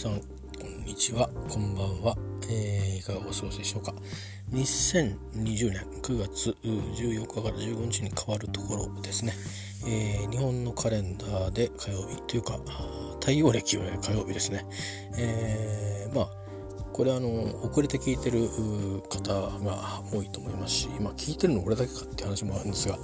[0.00, 1.28] さんこんにちは。
[1.50, 2.16] こんばんは、
[2.48, 3.92] えー、いかがお過ごしでしょうか。
[4.50, 9.34] 2020年9月14日から15日に変わるところですね、
[9.86, 12.58] えー、日本のカレンダーで火曜日というか
[13.20, 14.64] 太陽暦は火曜日ですね、
[15.18, 16.28] えー、まあ
[16.94, 17.28] これあの
[17.62, 18.48] 遅れて聞いてる
[19.10, 22.98] 方が多いと思いますし今聞いてるの俺だけかっていう話もあるんですが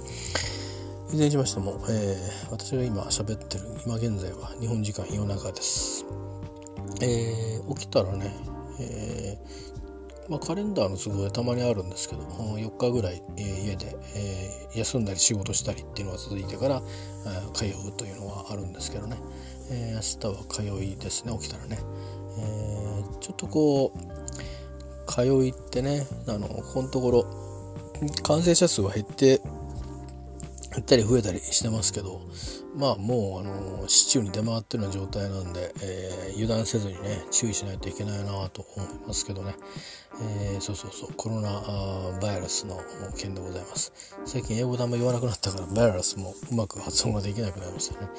[1.11, 6.07] いずれにしましても、えー、私が今喋ってる今現在は日本時間夜中です。
[7.01, 8.33] えー、起きたらね、
[8.79, 16.81] えー、まあ、カレンダーの都合でたまにあるんですけど4日ぐらい、えー、家で、え休んだり仕事したりっていうのが続いてから、
[17.25, 19.17] え通うというのはあるんですけどね、
[19.71, 21.79] え明日は通いですね起きたらね、
[22.39, 27.25] えちょっとこう通いってねあのここのところ
[28.21, 29.41] 感染者数は減って
[30.71, 32.21] 減ったり増えたりしてますけど
[32.75, 39.55] まあもうあの市中に出回ってるような状態なんで、えー、油断せずにね注意しないといけないなと思いますけどね、
[40.21, 41.13] えー、そうそうそう。
[41.15, 41.49] コロナ
[42.21, 42.79] バイアスの
[43.17, 44.17] 件でございます。
[44.25, 48.09] 最近英語であんま言わなくなったからバイアスもうまく発音ができなくなりましたね。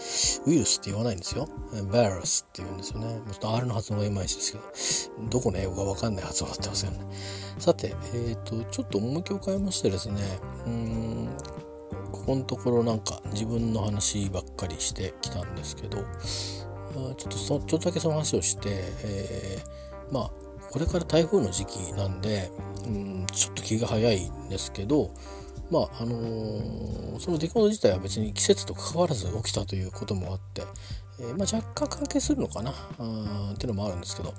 [0.47, 1.49] ウイルスって言わないんですよ。
[1.93, 3.21] バイアスって言うんですよね。
[3.31, 5.29] ちょっと R の発音がいまいちですけど。
[5.29, 6.99] どこの英語かわかんない発音になってますよね。
[7.59, 10.23] さてえっ、ー、とちょっと趣を変えましてですね。
[10.67, 11.29] うん
[12.13, 16.05] ここのところなんか自分の話ばっかりしてきたんですけど
[17.17, 18.69] ちょっとそちょっとだけその話をして、
[19.05, 20.31] えー、まあ
[20.71, 22.51] これから台風の時期なんで、
[22.87, 25.11] うん、ちょっと気が早いんですけど
[25.71, 30.63] まああのー、その出来事自体は別に季節と関わらず起きたということもあって、
[31.21, 34.33] えー、まあ、若干関係するのかなあっていうのもあるんですけど、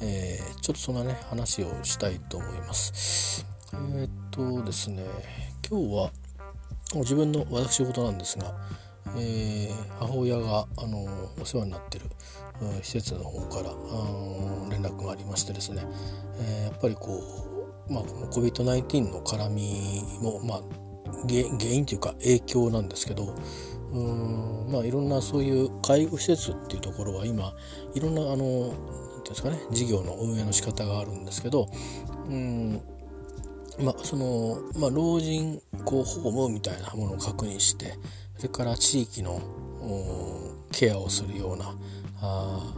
[0.00, 3.46] えー、ちょっとそんなね話をしたいと思います。
[3.96, 5.04] えっとですね
[5.68, 6.10] 今日は
[7.00, 8.54] 自分の私事なんですが、
[9.16, 11.06] えー、母親があの
[11.40, 12.06] お世話になってる、
[12.60, 13.70] うん、施設の方から
[14.70, 15.84] 連絡がありましてですね、
[16.38, 17.20] えー、やっぱりこ
[17.88, 20.62] う、まあ、COVID-19 の絡みも、まあ、
[21.28, 23.34] 原因というか影響なんですけど
[23.92, 27.52] うんまあいろんなそういう介護施設っていうところは今
[27.94, 31.68] いろんなあの何ていうんですかね事業の運営の仕方があるんですけど
[32.26, 32.80] うん
[33.80, 37.94] まあ、その、まあ、老人こうホームみたいなものを確認して
[38.36, 39.40] それから地域の
[40.70, 41.74] ケアをするような
[42.20, 42.74] あ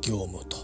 [0.00, 0.56] 業務と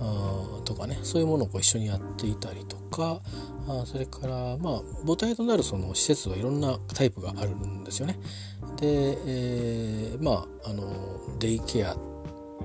[0.00, 3.20] あとかねそういうものをこう一緒にやっていたりとか
[3.68, 8.18] あそれからまあ母体となるその施設はいろんなタイプがあるんですよね。
[8.76, 11.96] で、えー、まああのデイケア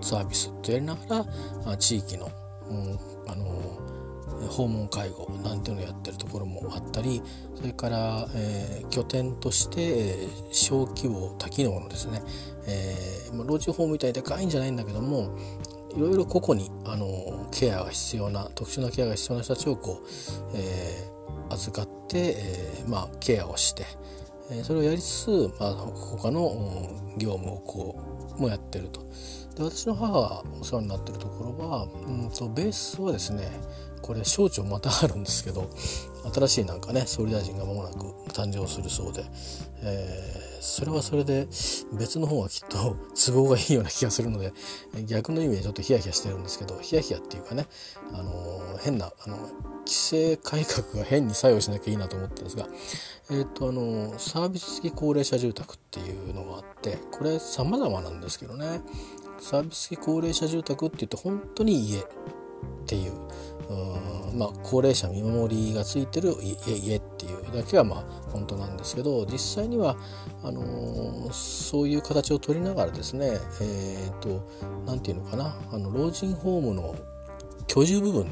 [0.01, 1.25] サービスとやりなが
[1.65, 2.29] ら地域の、
[2.69, 3.79] うん、あの
[4.49, 7.21] 訪問介護なんていうのをやってるところもあったり
[7.55, 12.21] それから、えー、拠点として、えー、小規模多機能のですね、
[12.67, 15.37] えー、老人ホームみたいでかいんじゃないんだけども
[15.95, 20.07] いろいろ個々にあのケアが必要な特殊なケアが必要な人たちをこう、
[20.55, 23.85] えー、預かって、えー、まあケアをして、
[24.51, 27.99] えー、それをやりつつ、まあ、他の業務をこ
[28.37, 29.01] うもやってると。
[29.55, 33.51] で私の母がお世話になってるところは、うんとベースはですね
[34.11, 35.69] これ省庁またあるんですけど
[36.33, 37.97] 新しいなんかね総理大臣が間もなく
[38.33, 39.23] 誕生するそうで、
[39.83, 41.47] えー、それはそれで
[41.97, 44.51] 別の方がきっと都合がいいような気がするので
[45.05, 47.67] 逆の意味でちょっとヒヤヒヤしてるんですけどヒヤヒヤっていうかね、
[48.11, 49.37] あのー、変なあの
[49.85, 52.67] 規制改革が変に作用しなきゃいいなと思ってるんですが、
[53.29, 58.81] えーとあのサービス付き高齢者住宅っていうのがあってこれ様々なんですけどね
[59.39, 62.03] サービス付き高齢者住宅って言って本当に家っ
[62.85, 63.13] ていう
[64.33, 69.97] まあ、高齢者見守りがついてる家っていうだけはまあ本当なんですけど実際には
[70.43, 74.47] あのー、そういう形を取りながらですねえっ、ー、と
[74.85, 76.95] 何て言うのかなあの老人ホームの
[77.67, 78.27] 居住部分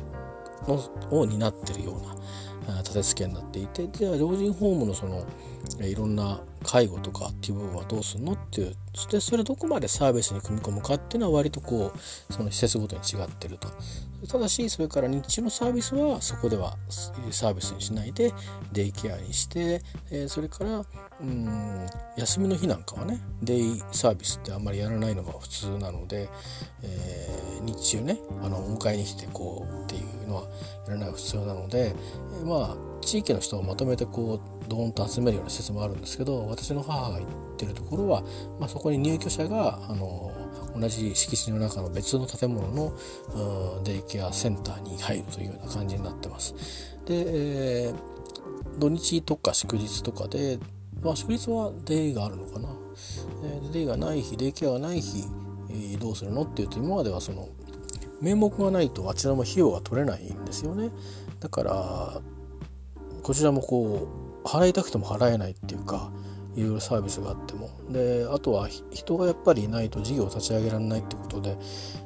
[0.68, 0.80] の
[1.12, 5.26] を担ってるような立て付けになっていてじゃあ老人ホームのその
[5.82, 8.76] いろんな介護とかっていう部分はどうするのっていう
[9.12, 13.70] でそれどこまでサービスに組み込むかっていうのは割とこうその施設ごとに違ってると。
[14.28, 16.76] ただしそれから日中のサービスはそこでは
[17.32, 18.34] サービスにしないで
[18.74, 20.84] デイケアにして、え、それから
[21.22, 26.30] うん休みの日なんかはねデイサービスってあんまりやらないのが普通なので、
[26.84, 30.42] えー、日中ねあのお迎えに来てこうっていうのは
[30.88, 31.96] やらないが必要なので、
[32.42, 37.28] え、まあ地域の人をまとめてこうドーンと集めるような施設もあるんですけど私の母が行っ
[37.58, 38.22] てるところは、
[38.60, 40.32] まあ、そこに入居者があの
[40.80, 46.54] 同じ敷地の中の別の建物のデイケアセンターに入るというような感じになってます。
[47.06, 47.24] で、
[47.88, 50.60] えー、土日とか祝日とかで、
[51.02, 52.70] まあ、祝日はデイがあるのかな。
[53.44, 55.26] えー、デイがない日デイケアがない日、
[55.70, 57.50] えー、どうするのっていうと今まではその
[58.22, 60.92] 名目がないとあちらも費用が取れないんですよね
[61.40, 62.22] だから
[63.24, 66.12] こちらもこう払いたくても払えないっていうか
[66.56, 67.70] いろいろサービスがあっても。
[67.92, 71.58] であとは人がやっぱりいないと事業を立ち上げられないってことで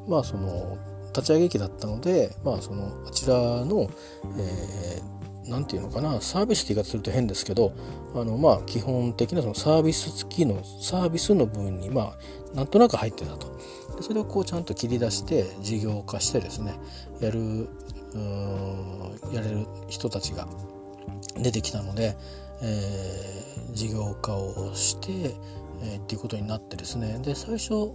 [0.08, 0.78] まあその
[1.16, 3.36] 立ち上げ期だったのでまあそのあちら
[3.66, 3.90] の、
[4.38, 7.74] えー、なんていうのかなサービスって言い方すると変ですけど
[8.14, 12.14] あのまあ基本的なそのサービス付きのサービスの分にま
[12.54, 13.48] あなんとなく入ってたと。
[13.96, 16.74] でそれをこうちゃんと切り出して事業化してですね
[17.22, 17.68] やる
[19.32, 20.48] やれる人たちが
[21.38, 22.16] 出てきたので、
[22.62, 25.36] えー、事業化をして、
[25.82, 27.20] えー、っていうことになってですね。
[27.20, 27.92] で最初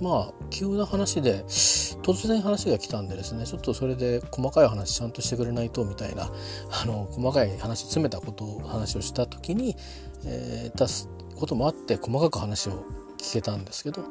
[0.00, 6.30] まあ急な話で突然話が来たんでですねちょっとそれで細かい話ちゃんとしてくれないとみたいな
[6.82, 9.76] あの細かい話詰めたことを話をした時に、
[10.24, 12.84] えー、出すこともあって細かく話を
[13.18, 14.02] 聞けたんですけど、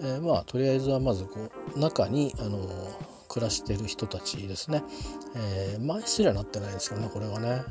[0.00, 2.58] えー、まあとりあえずはまずこう中にあの
[3.28, 4.82] 暮らしてる人たちですね、
[5.36, 7.62] えー、前すらなってないですけどねこれはね。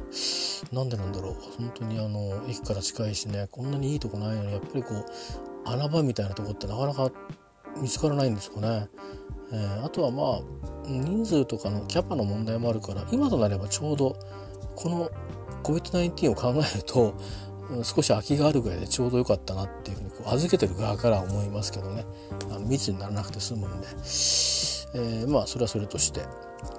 [0.72, 1.34] なんでなんだろう。
[1.58, 5.06] 本当にあの駅から近いしねこんなにいいとこないのにやっぱりこう
[5.66, 7.12] 穴場みたいなとこってなかなか
[7.82, 8.88] 見つからないんですかね。
[9.52, 14.16] えー、あとはまあ人数とかのキャパの問題もあるから今となればちょうど
[14.76, 15.10] この
[15.64, 17.16] COVID-19 を考えると
[17.84, 22.06] 少し空きがあるぐらいでちょうど良かったなっていうふうにこう預けてる側から思いますけどね。
[22.50, 23.88] あの密にならなくて済むんで、
[24.94, 26.22] えー、まあそれはそれとして、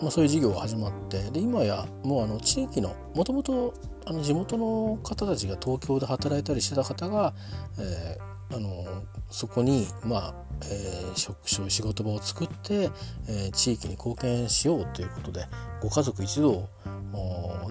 [0.00, 3.74] まあ、そういう事業が始まってで今やもうあの地域のもともと
[4.22, 7.34] 地元の方たちが東京で働いたりしてた方が、
[7.78, 8.84] えー、あの
[9.30, 12.90] そこにまあえー、職種仕事場を作って、
[13.28, 15.46] えー、地域に貢献しようということで
[15.80, 16.68] ご家族一同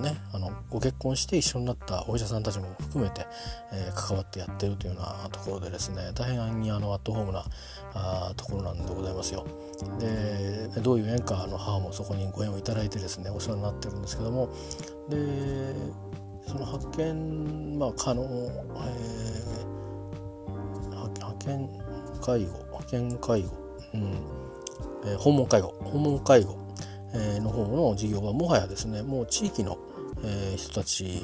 [0.02, 3.26] ね、あのご結婚して一緒になったお医者さんたちも含めて、
[3.74, 7.44] えー、関わってやってるというようなところでですね大変にあのアットホームな
[7.94, 9.46] あところなんでございますよ。
[10.00, 14.50] でどういう縁かの母もそこにご縁をいただいてですねお世話になってるんですけども。
[15.10, 15.74] で
[16.48, 21.70] その派遣、まあ、可能、えー、派遣
[22.22, 23.50] 介護派遣介護、
[23.94, 24.38] うん。
[25.06, 26.58] えー、訪問介護訪問介護、
[27.14, 29.78] えー、の方の事業はもはやですねもう地域の、
[30.24, 31.24] えー、人たち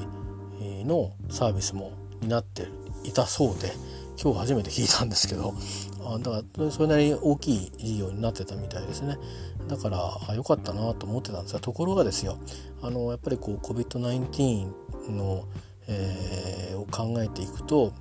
[0.85, 2.67] のサービスも担って
[3.03, 3.71] いたそうで
[4.21, 5.53] 今日初めて聞いたんですけど。
[6.15, 9.17] あだからそれなりに大きい事業になってたみたいですね。
[9.67, 12.37] だから良かったなと思ってたんですがところがですよ
[12.81, 15.47] あのやっぱりこう COVID-19 の、
[15.87, 17.93] えー、を考えていくと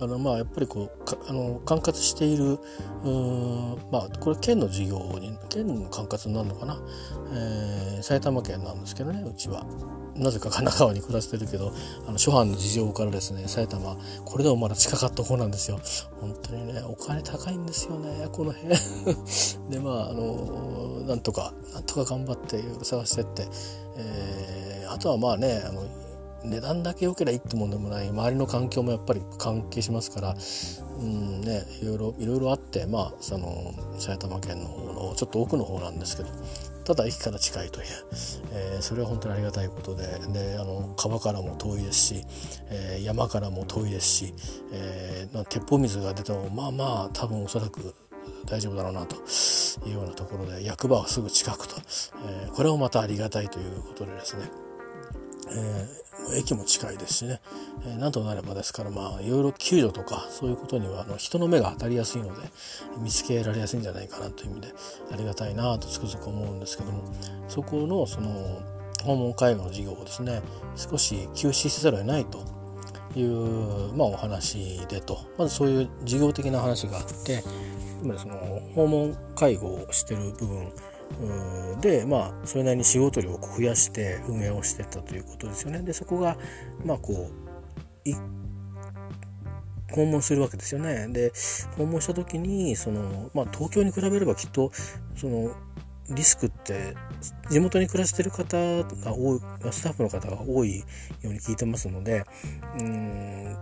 [0.00, 2.58] あのまあやっぱりこうあの管轄している
[3.90, 6.80] まあこれ県の事業に県の管轄になるのかな、
[7.32, 9.66] えー、埼玉県なんですけどねうちは。
[10.18, 11.72] なぜか神奈川に暮らしてるけど
[12.06, 15.78] あの諸般の事情からですね埼玉これでもまだ近かった方なんですよ。
[16.20, 18.74] 本当にねお金高いんですよねこの辺。
[19.70, 23.46] でまああのなんとかなんとか頑張って探してって、
[23.96, 25.82] えー、あとはまあねあの
[26.44, 28.08] 値段だけ良ければいいってもんでもない。
[28.08, 30.36] 周りの環境もやっぱり関係しますから。
[31.00, 36.30] うんねいろいろいろいろあってまあその埼玉県の方のちょっと奥の方なんですけど。
[36.84, 37.86] ただ駅から近いという、
[38.50, 40.04] えー、それは本当にありがたいことで。
[40.32, 42.24] であの川からも遠いですし、
[42.70, 44.34] えー、山からも遠いですし、
[44.72, 47.94] えー、鉄砲水が出てもまあまあ多分おそらく
[48.46, 49.16] 大丈夫だろうなと。
[49.86, 51.76] いうようなところで役場はすぐ近くと、
[52.26, 54.50] えー、これもまたありがたいということでですね、
[55.50, 55.88] え
[56.34, 57.40] 駅も近いですしね、
[57.86, 62.48] えー、なんとなればですからまあいろいろ救助とかそういうことにはあの人の目が当たりやすいので
[62.98, 64.74] 見つけられやすいんじゃないかなという意味で
[65.12, 67.02] ありがたいなとつくづく思うんですけども
[67.48, 68.30] そこのその
[69.04, 70.42] 訪問介護の事業をですね
[70.76, 72.44] 少し休止せざるを得ないと
[73.16, 77.42] いう、まあ、お話でとまずそういう事業的な話があって
[78.02, 78.36] 今その
[78.74, 80.72] 訪問介護をしてる部分
[81.80, 85.82] でまあそれなりに仕事量を増やして運営をしてたということですよね。
[85.82, 86.36] でそこが
[86.84, 87.48] まあこう
[89.94, 91.08] 訪問するわけですよね。
[91.08, 91.32] で
[91.76, 94.70] 訪問した時にその、まあ、東京に比べればきっと
[95.16, 95.50] その
[96.10, 96.94] リスクって
[97.50, 100.84] 地元に暮らしてる方が多いスタッフの方が多いよ
[101.24, 102.24] うに聞いてますので
[102.80, 103.56] うん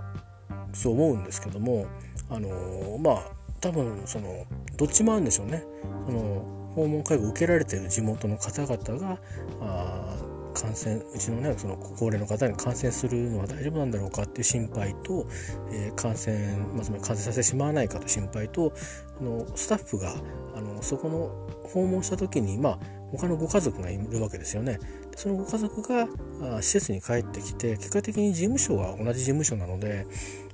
[0.73, 1.87] そう思うんですけども
[2.31, 3.23] あのまあ
[3.61, 4.45] 多分その
[4.77, 5.65] どっちもあるんでしょうね。
[6.07, 9.19] その訪問介護を受けられている地元の方々が
[9.61, 10.17] あ
[10.55, 15.27] 感染うちのねその高齢の方に感染するのは大丈夫なんだろうかっていう心配と、
[15.71, 18.73] えー、感染、まあ、つまり感染させてしまわないかと心配と
[19.21, 20.15] あのスタッフが
[20.55, 21.31] あのそこの
[21.69, 22.79] 訪問した時にまあ
[23.13, 24.81] 他のご家族がいるわけですよね。
[25.15, 26.09] そのご家族が
[26.57, 30.07] あ施設に帰ってきて結果的に事務所は同じ事務所なので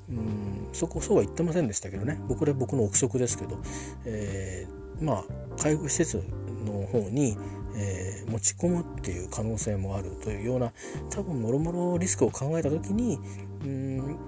[0.08, 3.58] うんそこそうは言ってませんでしたけどね僕で僕の憶測ですけど、
[4.04, 5.24] えーまあ
[5.58, 6.22] 介護施設
[6.64, 7.36] の方に、
[7.76, 10.72] えー、持ち込むっていう可能性もあるというような
[11.10, 13.18] 多分もろもろリスクを考えた時に
[13.64, 14.18] うん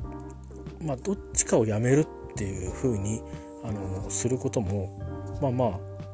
[0.83, 2.07] まあどっちかをやめるっ
[2.37, 3.23] ていうふうに
[3.63, 5.01] あのすることも
[5.41, 5.69] まあまあ、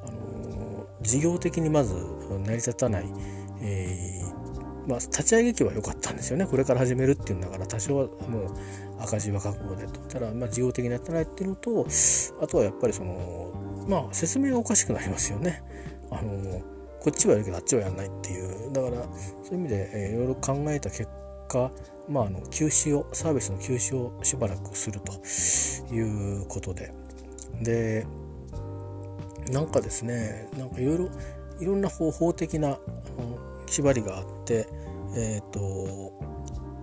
[0.09, 3.05] あの事業的にまず成り立たない、
[3.61, 6.47] えー、まあ、立ち上げ期は良かったんですよね。
[6.47, 8.51] これから始めるっていうんだから多少はもう
[9.01, 11.87] 赤字は覚悟でとただまあ事業的にやってないっていうのと
[12.41, 13.50] あとはやっぱりその
[13.91, 15.63] まあ説明がおかしくなりますよね。
[16.11, 16.61] あの
[17.01, 18.73] こっちはやるけどあっちはやんないっていう。
[18.73, 18.97] だから
[19.43, 21.09] そういう意味で、えー、いろいろ考えた結
[21.49, 21.71] 果
[22.09, 25.13] まあ、あの休止をサービスの休止をしばらくすると
[25.95, 26.93] いうことで。
[27.63, 28.07] で
[29.51, 31.11] なんかですねなんかいろいろ
[31.61, 32.79] いろんな方法的な
[33.67, 34.67] 縛りがあって
[35.17, 36.13] えっ、ー、と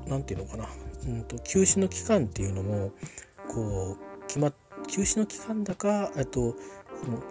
[0.08, 0.68] 何て言うのかな、
[1.08, 2.92] うんと、休止の期間っていうのも
[3.48, 6.56] こう決まって休止の期間だかえっと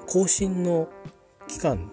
[0.06, 0.88] 更新の
[1.49, 1.90] 期間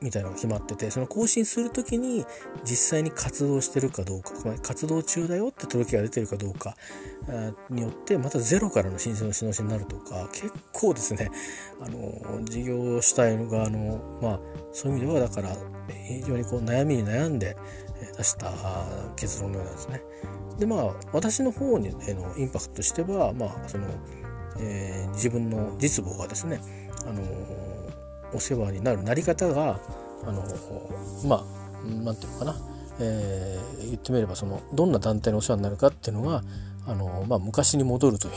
[0.00, 2.26] みたいなのが決まっててその更新する時に
[2.64, 4.32] 実際に活動してるかどうか
[4.62, 6.76] 活動中だよって届けが出てるかどうか
[7.70, 11.30] によってまたゼロからの申請のし直しになるとか結構ですね
[11.80, 14.40] あの事業主体側のまあ
[14.72, 15.56] そういう意味ではだから
[16.06, 17.56] 非常にこう悩みに悩んで
[18.18, 18.52] 出した
[19.16, 20.02] 結論のようなんですね。
[20.58, 23.86] でまあ私の方にのインパクトとしてはまあその、
[24.58, 26.60] えー、自分の実母がですね
[27.04, 27.22] あの
[28.32, 29.80] お世話になるなり方が
[30.24, 30.42] あの
[31.24, 32.56] まあなんていうのかな、
[33.00, 36.42] えー、言ってみればそのどんな団体にお世話になるかっていうのが
[36.86, 38.30] あの、まあ、昔に戻るとい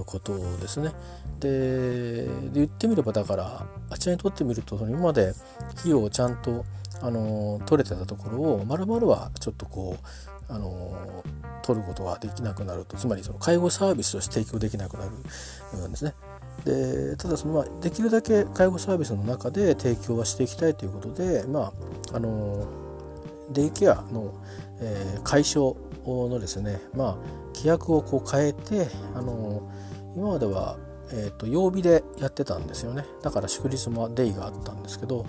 [0.00, 0.92] うことですね。
[1.40, 5.34] で言ってみればだからあちらにとってみると今まで
[5.78, 6.64] 費用をちゃんと
[7.02, 11.22] あの取れてたところをまるまるはちょっとこうあの
[11.62, 15.10] 取ることができなくなるとつまりその介護サービスとして提供できなくなる
[15.88, 16.14] んですね。
[16.66, 21.72] でただその、まあ、できるだけ介護サービスの中で提供はしていきたいということで、ま
[22.12, 22.66] あ、あの
[23.52, 24.34] デイケアの、
[24.80, 27.16] えー、解消のですね、まあ、
[27.54, 29.62] 規約をこう変えて、あの
[30.16, 30.76] 今までは、
[31.12, 33.04] えーと、曜日でやってたんですよね。
[33.22, 35.24] だから祝日もデイがあったんですけど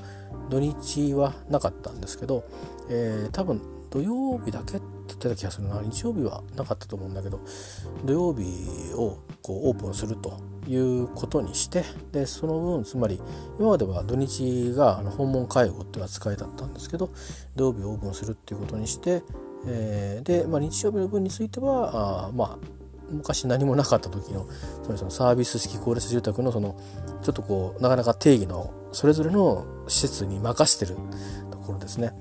[0.50, 2.44] 土日はなかったんですけど、
[2.90, 5.82] えー、多分土曜日だけって言ってた気がするな。
[5.82, 7.40] 日曜日はなかったと思うんだけど
[8.06, 10.57] 土曜日をこうオープンすると。
[10.68, 13.22] いうことにしてでその分つまり
[13.58, 17.10] 今までは土日が訪問介護っていう扱いだったんですけど
[17.56, 19.24] 土曜日をオープンするっていうことにして、
[19.68, 22.78] えー、で、まあ、日曜日の分についてはあまあ
[23.10, 24.48] 昔何もなかった時の
[24.84, 26.80] つまりそのサービス式高齢者住宅のその
[27.22, 30.98] ちょっとこうなかなか定義のそれぞれの施設に任してる
[31.52, 32.12] ところですね。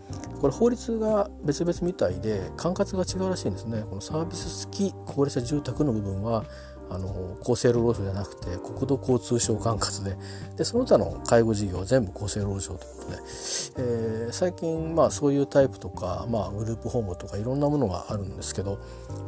[0.40, 3.84] これ法律が別々みたいで管轄が違うらしいんですね。
[3.88, 6.44] このサービス付き高齢者住宅の部分は
[6.90, 10.16] あの厚生労働省じゃなくて国土交通省管轄で。
[10.56, 13.16] でその他の介護事業は全部厚生労働省ということで、
[13.78, 18.78] えー、最近まあそういうタイプとか、まあ、グループホームとかいろんなものがあるんですけど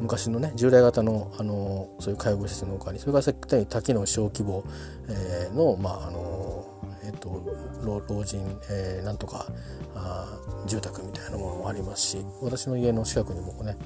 [0.01, 4.65] 昔のね従来型のあのそういう介護施設の他にそれからさっき言ったように多機能小規模、
[5.09, 6.65] えー、の,、まああの
[7.05, 7.43] えっと、
[7.83, 8.39] 老人、
[8.71, 9.47] えー、なんとか
[9.95, 13.77] あ住宅みたいなものもありますし私の家の近くにもね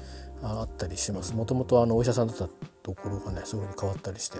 [0.43, 1.35] あったりします。
[1.35, 2.47] もともとお医者さんだった
[2.83, 4.39] ところがねそういうふうに変わったりして、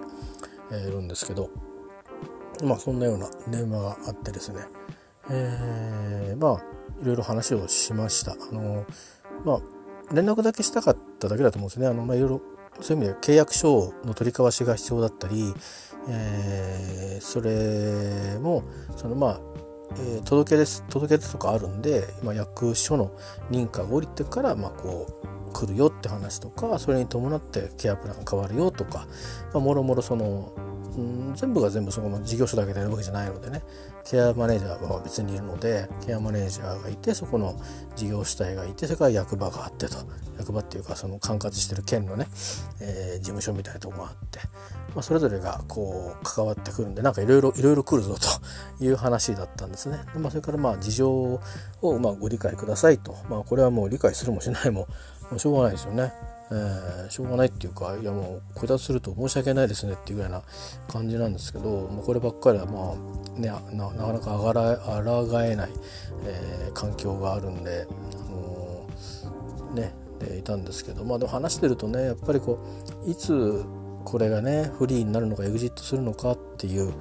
[0.72, 1.50] いるんですけど
[2.64, 4.62] まあそんなような電話があってですね。
[5.30, 8.34] えー、まあいろいろ話をしました。
[8.34, 8.86] あの
[9.46, 9.60] まあ
[10.14, 11.88] 連絡だけしたかっただけだと思うんですね。
[11.88, 12.42] あの、まあ、いろいろ
[12.82, 15.54] そういう意味で契約書の取り交わしが必要だったり、
[16.10, 18.64] えー、それも
[18.96, 19.40] そのまあ
[20.00, 23.12] え、届けです届け出とかあるんで、まあ、役所の
[23.52, 29.08] 認可が下りてから、まあ、こう来るよって話とかそれに伴ってケアプランが変わるよとか、
[29.54, 30.52] まあ、もろもろその、
[30.98, 33.62] うん、全部が全部そこの事業所だけでやるわけじゃないのでね。
[34.06, 37.58] ケアマネージャーは別にいるのでケアマネージャーがいてそこの
[37.96, 39.96] 事業主体がいてそれから役場があってと。
[40.38, 42.28] 役場っていうかその管轄してる県のね、
[42.82, 44.40] えー、事務所みたいなとこがあって、
[44.96, 48.28] まあ、それぞれがこう関わってくるんでなんかいろいろいろいろ来るぞと
[48.84, 50.00] いう話だったんですね。
[50.16, 51.40] まあ、それからまあ事情を
[52.00, 54.88] まあご理解くださいと、まあ、これはもう理解するもしないも
[55.30, 56.14] もうしょうがないですよね。
[56.52, 59.94] えー、しょうがないっていうかいやもうこたつすると申し訳ないですね。
[59.94, 60.44] っていうような
[60.88, 65.70] 感じなんですけどもうこればっかりはまあねなかなかあがら抗えない、
[66.26, 72.60] えー、環境があるんで、あのー、ねでいたんですけどまあでも話してるとねやっぱりこ
[73.06, 73.64] ういつ
[74.06, 76.94] これがねフリーになるのかエグジットするのかっていう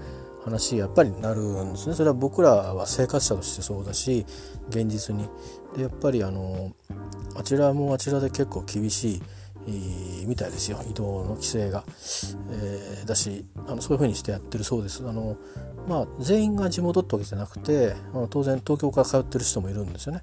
[0.44, 1.94] 話やっぱりなるんですね。
[1.94, 4.26] それは僕らは生活者としてそうだし
[4.68, 5.28] 現実に。
[5.76, 6.72] でやっぱりあの
[7.36, 9.22] あちらもあちらで結構厳し
[9.66, 10.80] いみたいですよ。
[10.90, 11.84] 移動の規制が、
[12.50, 15.06] えー、だしあのそういうふうにしてやってるそうです。
[15.08, 15.36] あの
[15.88, 20.22] まあ、全員が地元ってわけじゃなくて、まあ、当然東京から通ってる人もいるんですよね。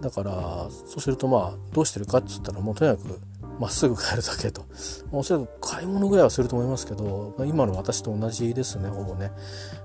[0.00, 3.20] だからそうするとまあどうしてるかっつったらもうとにかく
[3.58, 4.64] まっすぐ帰るだけと。
[5.12, 9.30] おそらく買い物ぐらいはすると思いますけど今の私と同じですねほぼね。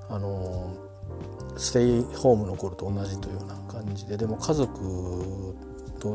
[0.09, 0.73] あの
[1.57, 4.17] ステイホームの頃と同じというような感じで。
[4.17, 5.55] でも家族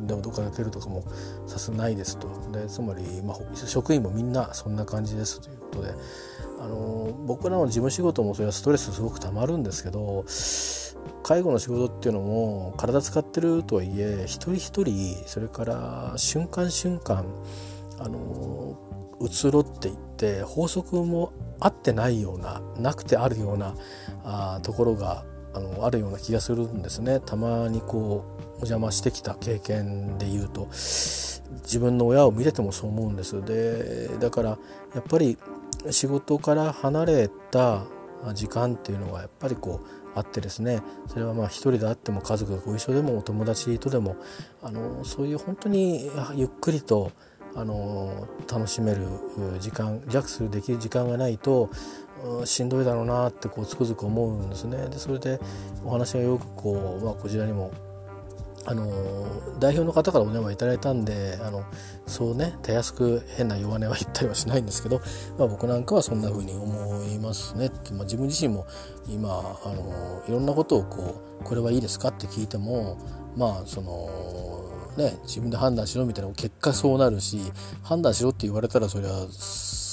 [0.00, 1.02] とでもどっか出てるとかも
[1.46, 2.28] さすがないですと。
[2.52, 5.94] でつまり、まあ、職員もみんなそんな感じですということで。
[6.62, 10.26] あの僕らの事務仕事もそれはストレスすごくたまるんですけど
[11.22, 17.24] 介護の仕事っていうのも体使ってるとはいえ一人一人それから瞬間瞬間
[17.98, 18.78] あの
[19.20, 23.74] 移ろっていって法則も合ってないようななくてあるような
[24.24, 27.20] あところがあのあるような気がするんですね。
[27.20, 30.68] たまにこう邪魔してきた経験で言うと
[31.62, 34.50] 自分の親を見ててもそう思うんですでだから
[34.94, 35.36] やっぱり
[35.90, 37.84] 仕事から離れた
[38.34, 44.16] 時間っていうのがやっぱりこうあってですねそれはまあ一人であっても家族がご一緒でもお友達とでも
[44.62, 47.12] あのそういう本当にゆっくりと
[47.54, 49.06] あの楽しめる
[49.58, 51.70] 時間リラックスできる時間がないと
[52.44, 54.88] しんどいだろうなってこうつくづく思うんですね。
[54.88, 55.40] でそれで
[55.84, 57.72] お話がよくこう、まあ、こちらにも
[58.70, 58.86] あの
[59.58, 61.64] 代表の方からお電話いただいたんであの
[62.06, 65.00] そうねたやすく変な弱音は言ったりはしないんですけど、
[65.36, 67.66] まあ、僕なんかはそんな風に思いますね。
[67.66, 68.66] って、まあ、自分自身も
[69.08, 72.96] 今あのいろんなことをこうこれはいいですかって聞いても
[73.36, 77.40] まあそのね自分で判断しろみたいな結果そうなるし
[77.82, 79.26] 判断しろって言われたらそれは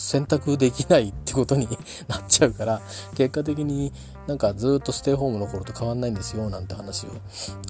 [0.07, 1.67] 選択できないってことに
[2.07, 2.81] なっちゃうから
[3.15, 3.91] 結果的に
[4.25, 7.09] なんかずっとステイホームの頃と変わんないんですよなんて話を、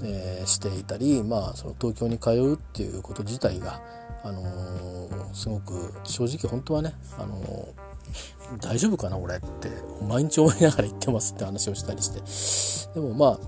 [0.03, 3.81] えー、していたりまあその東京に通うっていうこと自体が、
[4.23, 9.71] あのー、すごく正直本当はね、あのー、大丈夫かな俺って
[10.07, 12.93] 毎日思いながら言ってますって話をしたりして。
[12.93, 13.39] でもまあ、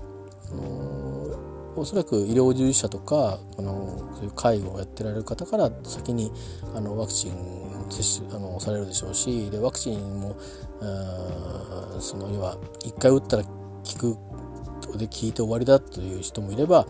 [0.50, 1.20] あの
[1.76, 6.32] おそらく医療従事者とかあのそういう介護をやってられる方から先に
[6.74, 10.36] あのワクチン接種あのされるでしょうしでワクチンも
[12.00, 13.50] その要は1回打ったら効
[13.98, 14.16] く
[14.98, 16.86] で聞いて終わりだという人もいれば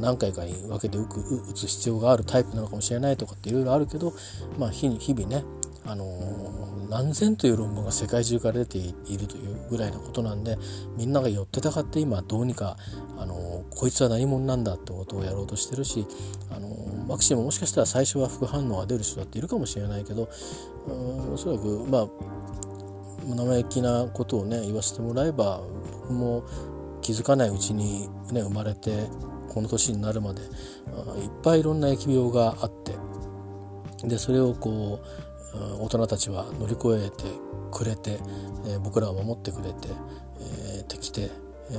[0.00, 1.06] 何回かに分けて打
[1.54, 4.12] つ必要があるタイプなのかもしれないとかっていろいろあるけど、
[4.58, 5.44] まあ、日々ね
[5.84, 6.04] あの
[6.88, 10.56] 何千という論文が世界中から出ているというぐらいのことなんで
[10.96, 12.76] みんなが寄ってたかって今どうにか、
[13.18, 16.06] あのこいつは何者なんだってことをやろうとしてるし、
[16.50, 16.68] あの
[17.08, 20.28] ワクチンももしかしたら最初は副反応が出る人だっているかもしれないけど
[21.32, 22.08] おそらくまあ
[23.34, 25.60] 生意気なことをね言わせてもらえば
[26.00, 26.44] 僕も
[27.02, 29.08] 気づかないうちにね生まれて
[29.48, 30.50] この年になるまでいっ
[31.42, 32.94] ぱいいろんな疫病があって
[34.06, 35.25] でそれをこう
[35.80, 37.24] 大人たちは乗り越えて
[37.70, 38.18] くれて、
[38.66, 39.88] えー、僕らを守ってくれて、
[40.40, 41.30] えー、てきて、
[41.70, 41.74] え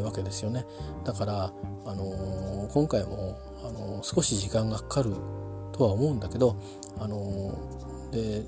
[0.00, 0.64] ー、わけですよね。
[1.04, 1.52] だから、
[1.86, 5.14] あのー、今回もあの少し時間がかかる
[5.72, 6.56] とは思うんだけど
[6.98, 7.56] あの
[8.10, 8.42] で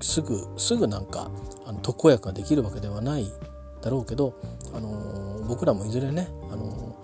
[0.00, 1.30] すぐすぐなんか
[1.66, 3.26] あの特効薬ができるわけではない
[3.82, 4.34] だろうけど、
[4.74, 6.96] あの僕らもいずれね、あの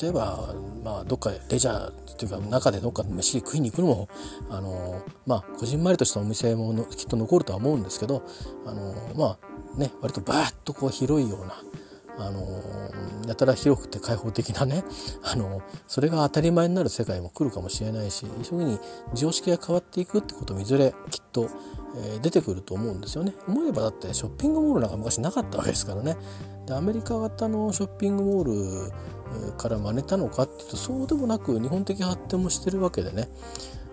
[0.00, 0.54] 例えば、
[0.88, 4.08] まあ、どっかレジャーというか中でどっか飯食いに行くのも、
[4.48, 8.22] あのまあこじんまりとしたお店もきっと残るとは思うんですけど、
[8.64, 9.38] あのま
[9.76, 11.62] あね割とバーッとこう広いような
[12.18, 12.42] あの
[13.26, 14.84] やたら広くて開放的なね
[15.22, 18.80] あのそれが当たり前になる世界も来るかもしれないしそういうふうに
[19.14, 21.48] 常識が変わっていくってこともいずれきっと、
[21.96, 23.34] えー、出てくると思うんですよね。
[23.46, 26.16] 思えばだってショッピングモールなんか昔なかったわけですからね。
[26.66, 28.92] でアメリカ型のショッピングモール
[29.56, 33.28] から真似たのかっていうとそうでもなく日本的発展もしてるわけでね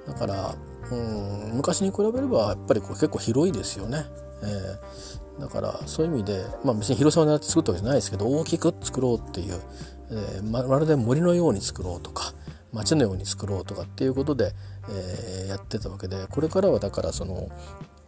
[0.07, 0.55] だから
[0.91, 4.05] うん昔に比べればやっぱりこう結構広いですよね。
[4.41, 9.59] えーだからそういう意味で、まあ、別に広さを狙って作ったわけじゃないですけど大きく作ろうっていう、
[10.11, 12.33] えー、まるで森のように作ろうとか
[12.71, 14.53] 街のように作ろうとかっていうことで、
[14.89, 17.49] えー、やってたわけでこれからはだからその、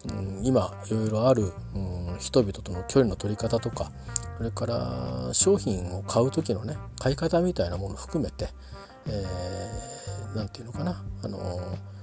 [0.10, 1.80] うん、今いろいろある、う
[2.16, 3.92] ん、人々との距離の取り方とか
[4.38, 8.48] それから商品を買う時のね買い方みたいなものを含めて
[10.36, 11.97] 何、えー、て言うのかなあのー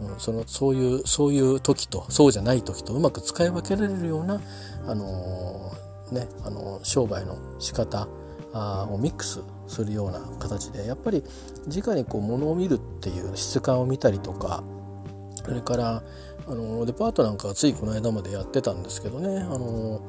[0.00, 4.40] うん、そのそういうそういう時とそうじゃない時とうまく使い分けられるような、
[4.86, 8.08] あのー、ねあのー、商売の仕方
[8.52, 11.22] あをミックスするような形でやっぱり
[11.66, 14.64] 直にこう物を見るっていう質感を見たりとか
[15.44, 16.02] それから
[16.48, 20.00] あのデパートなんかはついこの間までやってたんですけどねあの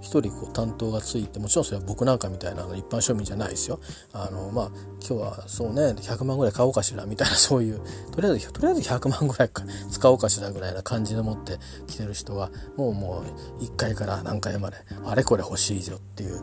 [0.00, 3.80] 一人こう担当がついてもちろんそれは僕なんかみたいなの一般庶民じゃないですよ。
[4.12, 4.70] あのまあ
[5.06, 7.80] 今日はそうね100万ぐらい買おうかしらみたいな そういう
[8.12, 13.22] とりあえずとりあえず100万ぐらいか使おうかしらぐらいな感じで持ってきてる人がもうも
[13.60, 16.42] う1回から何回まであれこれ欲しいぞっていう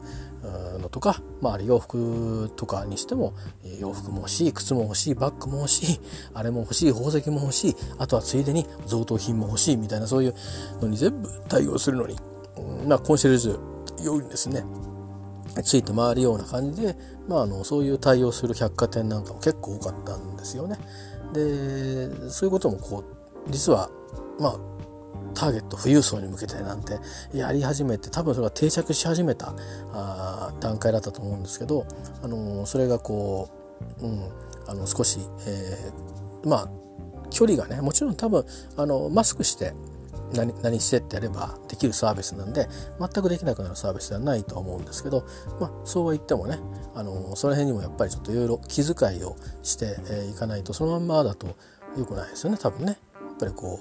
[0.80, 3.34] のとか、まあ、洋服とかにしても
[3.80, 6.00] 洋服も欲しい靴も欲しいバッグも欲しい
[6.34, 10.36] あれも欲しい宝石も欲しいあとはついでに贈答品も欲しいみたいなそういう
[10.82, 12.16] のに全部対応するのに、
[12.88, 14.64] まあ、コンシェルジュよりですね
[15.64, 16.96] ついて回るような感じで、
[17.28, 20.78] まあ、あのそういう対応する百貨店なんかも結構多かったんですよね。
[21.34, 23.04] でそういうこともこ
[23.48, 23.90] う実は
[24.40, 24.60] まあ
[25.34, 27.00] ターゲット富裕層に向けてなんて
[27.34, 29.54] やり始めて多分それが定着し始めた
[29.94, 31.86] あ段階だったと思うんですけど、
[32.24, 33.50] あのそれがこ
[34.02, 34.30] う、うん、
[34.68, 36.70] あの少し、えー、まあ
[37.30, 38.46] 距離がねもちろん多分
[38.78, 39.74] あのマスクして
[40.34, 42.68] 何何してってやればできるサービスなんで
[43.00, 45.26] 全くできなくなるサービスではないとは思うんですけど、
[45.60, 46.60] まあ、そうは言ってもね
[46.96, 49.98] あのその辺にもやっぱりちょっといろいろ気遣いをして
[50.32, 51.56] い、かないとそのまんまだと
[51.98, 52.98] 良くないですよね多分ね。
[53.22, 53.80] やっぱりこ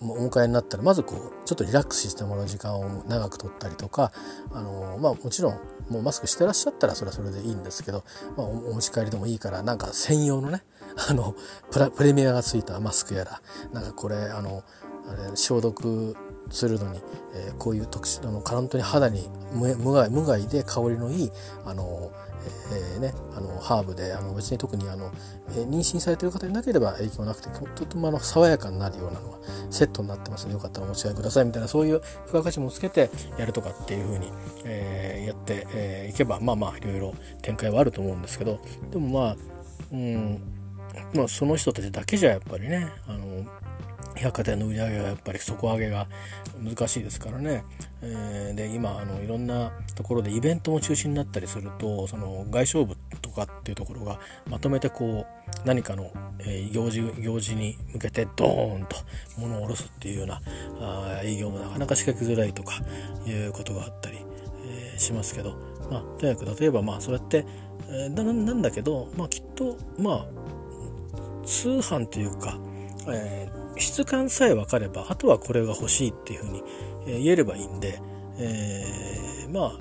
[0.00, 4.12] うお迎えになったらまずこうちょっとリラックスしてもらう時間を長く取ったりとか
[4.50, 8.02] あの、まあ、もちろんもうマスクしてらっしゃったらそれはそれでいいんですけど、
[8.36, 10.62] まあ、お持ち帰りでもいいからなんか専用のね
[11.08, 11.34] あの
[11.70, 14.62] プレミアがついたマスクやらなんかこれあの
[15.08, 16.16] あれ消毒
[16.50, 17.00] するのに、
[17.34, 21.30] えー、こういう特殊あの本当に肌に無害無害で香りのいい
[21.64, 22.10] あの、
[22.72, 25.10] えー、ね、あのハーブであの別に特にあの、
[25.50, 29.38] えー、妊娠されてる方になければ影響なくてとてもあの爽やかになるようなのが
[29.70, 34.30] セットになってますのでよかったらお持ち帰りくださいみたいなそういう付加価値もつけてやるとかっていうふうに、
[34.64, 39.36] えー、やってい、えー、けばまあまあいろいろ展開はあると思うんですけどでもまあ
[39.92, 40.42] うん
[41.14, 43.44] まあその人たちだけじゃやっぱりねあの
[44.16, 46.06] 百貨店の売り上げはやっぱり底上げが
[46.62, 47.64] 難しいですからね、
[48.00, 58.96] えー、で今あのいろんなところでイベントも中止になったりするとその外商部とかっていうところがまとめてこう何かの、えー、行事行事に向けてドーンと
[59.36, 60.40] 物を下ろすっていうような
[60.80, 62.74] あ営業もなかなか仕掛けづらいとか
[63.26, 64.18] いうことがあったり、
[64.66, 65.56] えー、しますけど、
[65.90, 67.44] まあ、とにかく例えばまあそうやって、
[67.88, 70.26] えー、なんだけど、まあ、きっとまあ
[71.44, 72.58] 通販というか、
[73.08, 76.62] えー質感さえ分かればあとはこれが欲しいっていうふうに
[77.06, 78.00] 言えればいいんで、
[78.38, 79.78] えー、まあ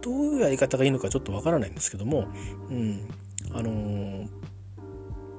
[0.00, 2.26] どういうやり方がいいのかちょっと分からないんですけども、
[2.68, 3.08] うん、
[3.52, 4.28] あのー、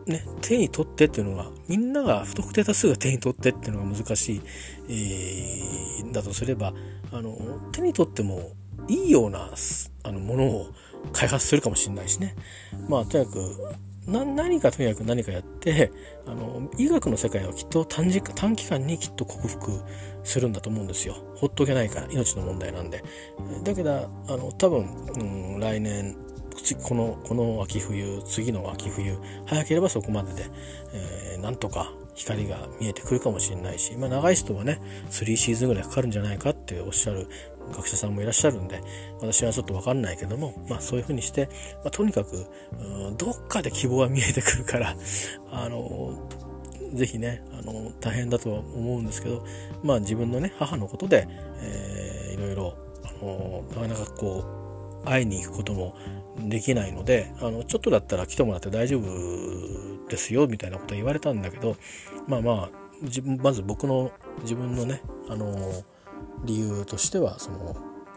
[0.05, 4.41] ね、手に取ってっていうのがみんなが不特定多数が手に取ってっていうのが難しい、
[4.89, 6.73] えー、だとすれば
[7.11, 7.35] あの
[7.71, 8.51] 手に取っても
[8.87, 9.51] いいような
[10.03, 10.67] あのものを
[11.11, 12.35] 開発するかもしれないしね。
[12.87, 13.75] まあとにかく
[14.07, 15.91] 何かとにかく何かやって
[16.27, 19.81] あの医学の世界はきっと短時短期間にきっと克服
[20.23, 21.15] するんだと思うんですよ。
[21.35, 23.03] ほっとけないから命の問題なんで。
[23.63, 24.85] だけどあの多分、
[25.19, 25.23] う
[25.57, 26.15] ん、来年
[26.83, 30.45] このこの秋冬次の秋冬早ければそこまでで、
[30.93, 37.27] えー、なんとか光が見えてくるかもしれないし、まあ、長い人はね3シーズンぐらいかかるんじゃないかっておっしゃる
[37.71, 38.81] 学者さんもいらっしゃるんで
[39.19, 41.49] 私はちょっと分かんないけども、まあ、そういうふうにして、
[41.83, 42.47] まあ、とにかく
[43.17, 44.95] どっかで希望が見えてくるから
[45.51, 46.29] あの
[46.93, 49.43] ぜひねあの大変だとは思うんですけど、
[49.83, 51.27] まあ、自分のね母のことで、
[51.61, 54.43] えー、いろいろあのなかなかこ
[55.03, 55.95] う会いに行くことも
[56.39, 61.77] できないのであのちょっとだったら来てもらって大丈夫ですよみたいなこと言われたんだけど
[62.27, 62.69] まあまあ
[63.37, 65.83] まず僕の自分のねあの
[66.43, 67.75] 理由としてはその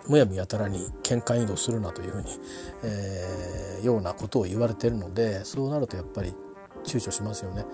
[0.09, 2.31] むやみやたらに喧嘩移動するなというふうに、
[2.83, 6.33] えー、ようなことを言われてるのでそうなるとやっぱり
[6.85, 7.67] 躊躇しますよね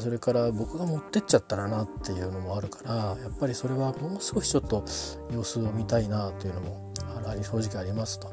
[0.00, 4.84] それから僕が持ってっちゃったらなっていうのもあるからやっぱりそれはもう少しちょっと
[5.32, 6.92] 様子を見たいなというのも
[7.42, 8.32] 正直ありますと。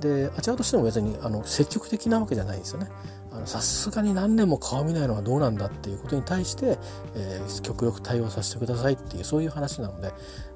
[0.00, 2.88] であちらとしても別にあの積極的なわけじゃないんですよね。
[3.46, 6.78] さすがに何年も顔見ないのはどうなんだっていうことに対して、
[7.14, 10.12] えー、極力対応させてくださいっていうそういう話なので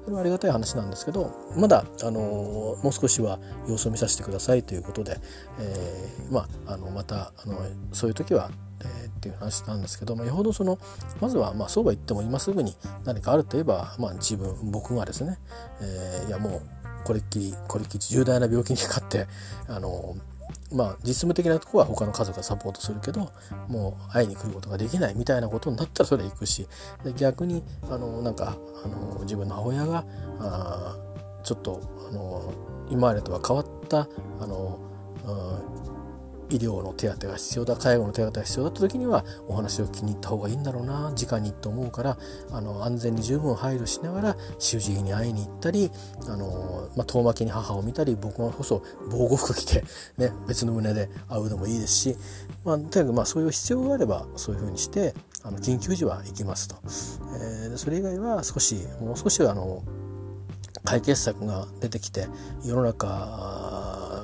[0.07, 2.21] それはありがたい話なんですけどまだ、あの、
[2.81, 5.17] もう少しは様子を見させてくださいということで、
[5.59, 7.59] えー、まあ、あのまたあの
[7.91, 10.77] そういう時はえー、っていう話なんですけど、まあ、よほどその
[11.19, 15.39] まずはまあそうは言っても今すぐに何かあるといえば、まあ、自分僕がですね、
[15.81, 16.61] えー、いやもう
[17.03, 19.25] これっきりこれっきり重大な病気にかかって
[19.67, 20.15] あの
[20.71, 23.31] まあ実務的なとこは他の家族がサポートするけど
[23.67, 26.67] もう会いに来ることができないみたいなことになったらそれ行くし
[27.03, 30.05] で逆にあのなんかあの自分の母親が
[30.39, 30.97] あ
[31.43, 32.53] ちょっとあの
[32.89, 34.07] 今までとは変わった
[34.41, 34.79] あの
[35.25, 35.96] うん
[36.49, 42.17] 医療の手当が必要だ介護の手当が必要だった時にはお話を聞きに行った方がいいんだろうな直にと思うから
[42.51, 45.91] あの安全に十分配慮しながら主治医に会いに行ったり
[46.27, 49.83] あの、まあ、遠巻きに母を見たり僕がこそ防護服着て、
[50.17, 52.15] ね、別の胸で会うのもいいですし、
[52.63, 59.83] まあ、とにかくまあそういう必要があればそういうふうにしてあの緊急時は行きますと、えー、それ以外は少しもう少しあの
[60.83, 62.27] 解決策が出てきて
[62.63, 63.07] 世の中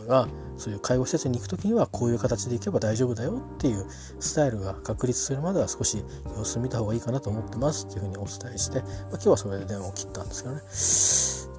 [0.07, 3.85] がそういう介護施設に行く時にはこういう形で行けば大丈夫だよっていう
[4.19, 6.03] スタイルが確立するまでは少し
[6.37, 10.61] 様子見た方がいいかなと思ってますっていうふうにお伝えして、まあ、今日はそれで電話を切ったんですけどね。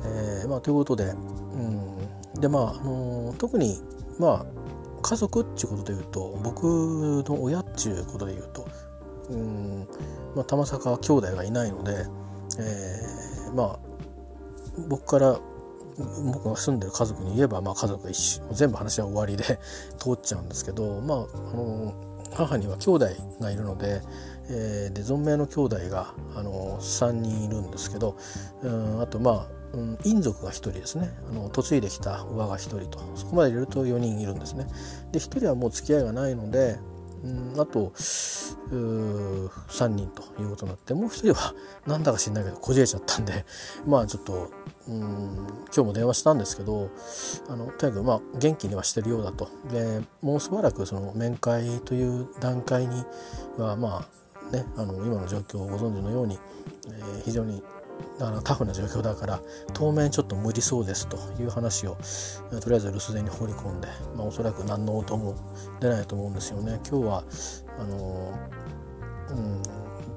[0.06, 1.96] えーまあ、ということで,、うん
[2.40, 3.80] でまああのー、特に
[4.18, 4.46] まあ
[5.02, 6.64] 家族っていうことで言うと僕
[7.26, 8.68] の親っていうことで言うと
[9.30, 9.88] うん、
[10.34, 12.06] まあ、玉坂兄弟がいないので、
[12.58, 13.78] えー、まあ
[14.88, 15.40] 僕から
[16.32, 19.44] 僕が住んでる家族に言えば、まあ、家族一緒全部話は終わりで
[19.98, 21.94] 通っちゃうんですけど、まあ、あの
[22.32, 23.06] 母には兄弟
[23.40, 24.02] がいるので,、
[24.48, 28.16] えー、で存命の兄弟があの3人いるんですけど、
[28.62, 29.48] うん、あとまあ、
[30.02, 34.66] 姻族が1人ですね嫁いできた親が1人とそこまで入れると4人いるんですね。
[35.12, 36.78] で1人はもう付き合いがないので
[37.24, 41.54] うん、あと3人ということになってもう1人は
[41.86, 43.46] なんだか知んないけどこじれちゃったんで
[43.86, 44.50] まあちょっと
[44.88, 45.02] うん
[45.74, 46.90] 今日も電話したんですけど
[47.48, 53.04] あのとにかくまあ元気にはしてるようだとでもうしばらくその面会という段階に
[53.56, 54.06] はま
[54.52, 56.38] あねあの今の状況をご存知のように、
[56.88, 57.62] えー、非常に
[58.20, 59.40] あのタフな状況だから
[59.72, 61.96] 当面ちょっと無理そうですという話を
[62.60, 65.34] とりあえず留守電に放り込んで、まあ、おそらく何の音も
[65.80, 66.80] 出ないと思うんですよね。
[66.88, 67.24] 今日は
[67.78, 68.32] あの
[69.30, 69.62] うん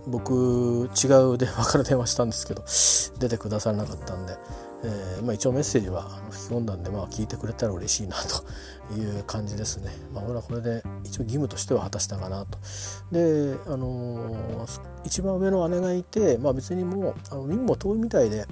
[0.08, 2.64] 僕違う電話から電話したんですけど
[3.20, 4.38] 出てくださらなかったんで、
[4.84, 9.92] えーまあ、一応メッセージは吹き込んだんで、まあ、聞いてくれたら嬉しいなという感じですね。
[10.14, 12.58] まあ、俺はこれで一応義務としては果たしたかなと。
[13.12, 18.48] で、あのー、一番上の姉がいて、まあ、別にもうあの耳も遠いみたいで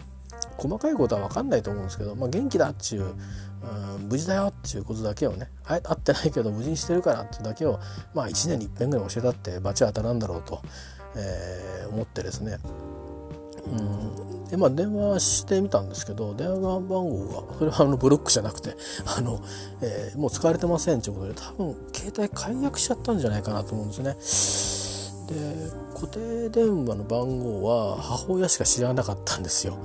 [0.57, 7.79] 細かいことは分かんないと思うんですけど、まあ、元気だっちゅう、うん、無事だよっていうことだけをね会ってないけど無事にしてるからってだけを、
[8.13, 10.61] まあ、1年にいっぺんぐらい教えたって罰は当たらんだろうと、
[11.15, 12.57] えー、思ってですね
[13.67, 18.75] うんでまあ電話してみたんですけど電話番号がそれはあのブロックじゃなくて
[19.17, 19.41] あの、
[19.81, 24.15] えー、もう使われてませんということで多分携帯解約しちゃったんじゃないかなと思うんですね。
[25.27, 29.79] で固定電話の番号は母親しか知らなかったんですよ。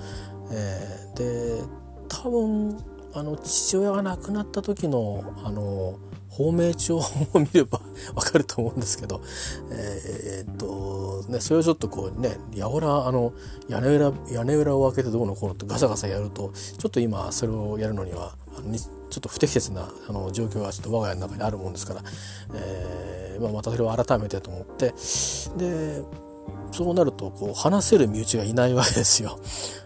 [0.51, 1.63] えー、で
[2.09, 2.77] 多分
[3.15, 5.99] あの父親が亡くなった時のあの
[6.31, 7.03] 芳名帳を
[7.35, 7.81] 見れば
[8.15, 9.21] わかると思うんですけど、
[9.73, 13.33] えー、っとねそれをちょっとこうねやおらあの
[13.69, 22.03] 屋根裏屋根裏を開けてどうのこうのってガサガサやるとちょっと今それをやるのにはあのちょっと不適切なあの状況がちょっと我が家の中にあるもんですから、
[22.55, 24.95] えーまあ、またそれを改めてと思って
[25.57, 26.03] で
[26.73, 29.41] そうなるとこう話せる身内がいないわけですよ。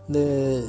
[0.09, 0.62] で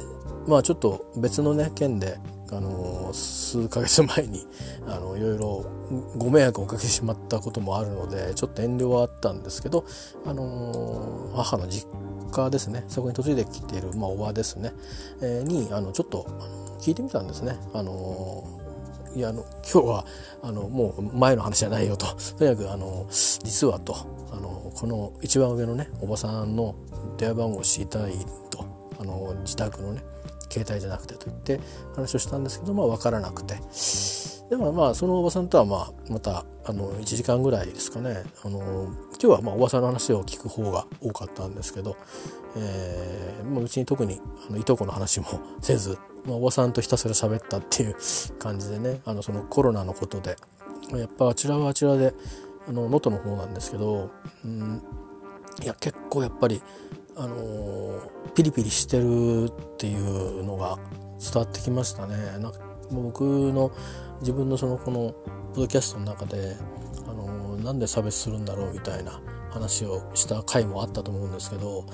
[0.46, 2.18] まあちょっと別のね県で
[2.52, 4.46] あの数ヶ月前に
[4.86, 5.64] あのいろいろ
[6.16, 9.84] ご迷惑をおかけてしまったこともあるのでちょっと遠慮はあったんですけど、
[10.24, 11.88] あの母の実
[12.30, 12.84] 家ですね。
[12.88, 14.72] そこに嫁いできている、まあ、おばですね、
[15.20, 16.26] えー、にあのちょっと
[16.78, 17.56] 聞いてみたんですね。
[17.72, 18.44] あの
[19.14, 20.06] いやあの今日は
[20.42, 22.06] あのもう前の話じゃないよと。
[22.36, 23.96] とにかくあの実はと
[24.30, 26.74] あのこの一番上のねおばさんの
[27.16, 28.12] 電話番号を知りたい
[28.50, 28.66] と
[29.00, 30.02] あの自宅のね
[30.56, 31.60] 携帯じゃなくてと言って
[31.94, 33.56] 話をしたんですけどまあ分からなくて。
[34.48, 38.22] でもまあそのおばさんとはまあまたあの1時間ぐらいですかね。
[38.44, 41.96] あの今日はまあおばさんの話を聞く方が多かったんですけど、
[42.56, 45.26] えーまあ、うちに特にあのいとこの話も
[45.60, 47.96] せず、まあ、おばさんとひたすら喋ったっていう
[48.38, 50.36] 感じでねあのそのコロナのことで
[50.92, 52.14] やっぱあちらはあちらで
[52.68, 54.10] 能登の方なんですけど、
[54.44, 54.80] うん、
[55.60, 56.62] いや結構やっぱり
[57.18, 58.00] あの
[58.34, 60.78] ピリピリしてるっていうのが
[61.18, 62.16] 伝わってきましたね。
[62.38, 63.72] なんか僕の
[64.20, 65.14] 自分のそのこの
[65.54, 66.56] ポッドキャストの中で、
[67.08, 71.86] あのなんで差別するんだろうみたいな話をした回もあったと思うんですけど、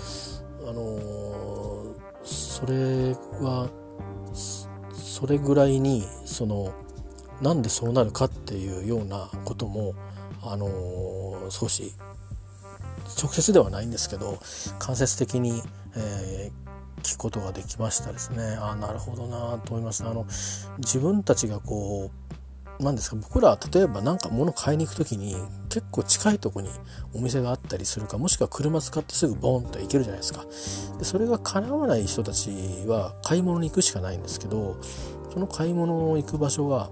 [0.68, 3.70] あのそれは
[4.92, 6.72] それぐらいにその
[7.40, 9.94] なんでそうなるかっていうようなことも、
[10.42, 11.92] あの少し
[13.20, 14.38] 直接ではないんですけど
[14.78, 15.62] 間接的に、
[15.96, 18.56] えー、聞くことができましたですね。
[18.58, 20.26] ああなるほどなと思いましたあの
[20.78, 22.10] 自分たちがこ
[22.80, 25.36] う何ですか僕ら例えば何か物買いに行く時に
[25.68, 26.68] 結構近いとこに
[27.14, 30.44] お店があったりするかもしくは車使ってすぐボンと行けるじゃないですか。
[30.98, 32.50] でそれが叶わない人たち
[32.86, 34.78] は買い物に行くしかないんですけど
[35.32, 36.90] その買い物行く場所が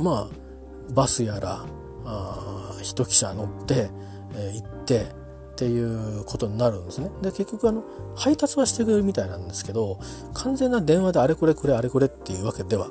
[0.00, 1.64] まあバスやら
[2.04, 3.90] あ一汽車乗って、
[4.34, 7.10] え、行ってっていうことになるんですね。
[7.20, 7.84] で結局あの
[8.16, 10.00] 配達はしてくれるみたいなんですけど
[10.34, 12.88] 完全な電話であれこれこれあれこれっていうわけでは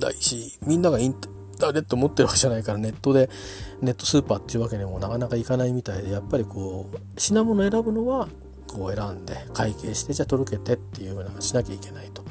[0.00, 1.14] ないしみんながイン
[1.58, 3.28] ターネット持ってるわけじゃないからネットで
[3.82, 8.28] ネットスーパーっていうわけにもなかなかいかないみたいでやっぱりこう品物選ぶのは
[8.68, 12.22] こう選んで会計してじゃあ届けてっていうようなしなきゃいけないと。
[12.22, 12.24] っ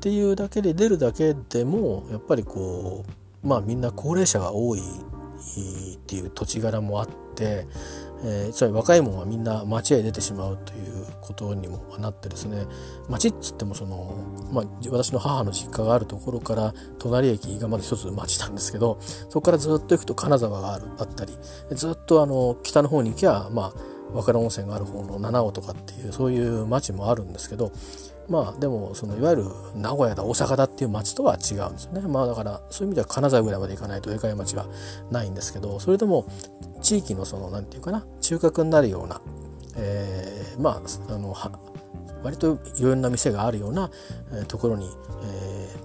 [0.00, 3.04] ていうだけで出るだけでもやっぱりこ
[3.44, 12.64] うまあみんな高齢者が多いっていう土地柄もあって、えー、つまり若い者はみんな町へ出てしまうということにもなってですね
[13.08, 14.14] 町っつってもその、
[14.52, 21.36] まあ、私の母の実家があるところから隣駅がまだ一つ町なんですけどそこからずっと行くと金沢があるあったり
[21.72, 27.72] ずっとあの北の方に行きゃまあ和倉温泉がある方の七尾とかっていうそういう町もあるんですけど
[28.28, 32.00] まあでもそのいわゆる名古屋だ大阪だっていう町とは違うんですよね。
[32.02, 34.66] まあだからそういう意味では金沢ぐらいまで行かないとでかい町は
[35.10, 36.26] ないんですけどそれでも
[36.82, 39.20] 地域のその何て言うかな中核になるような、
[39.76, 41.34] えー、まああの
[42.22, 43.90] 割といろんな店があるような、
[44.32, 44.90] えところに、
[45.22, 45.76] え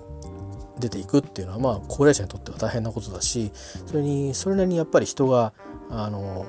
[0.78, 3.52] ー、出ていくっていうのはまあ高齢者にとっては大変なことだし
[3.86, 5.54] それにそれなりにやっぱり人が
[5.90, 6.46] あの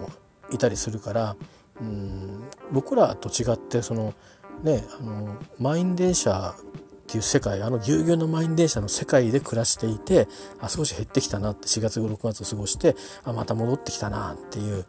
[0.50, 1.36] いたりするから
[1.80, 4.14] うん僕らと違ってその
[4.62, 10.28] ねあの満員電車っていう世界あのぎゅうぎゅうの満員電車の世界で暮らしていて
[10.60, 14.86] あ少し減ってきたなって4月5 6月を過ごしてあまた戻ってきたなっていう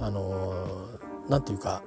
[0.00, 0.88] あの
[1.28, 1.82] 何て言うか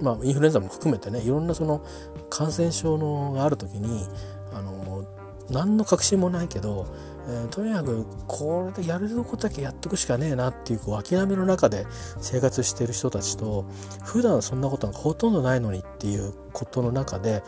[0.00, 1.84] まあインフルエンザも含めてねいろんなその
[2.30, 4.06] 感染症のがある時に
[4.54, 5.06] あの
[5.50, 6.86] 何の確信もないけど
[7.30, 11.86] えー、とにかくこれでやれることだけやっとくしかねえなっていうこう諦めの中で
[12.20, 13.64] 生活してる人たちと
[14.04, 17.44] 普段そんなことがほとんどないのにっていうことの中で、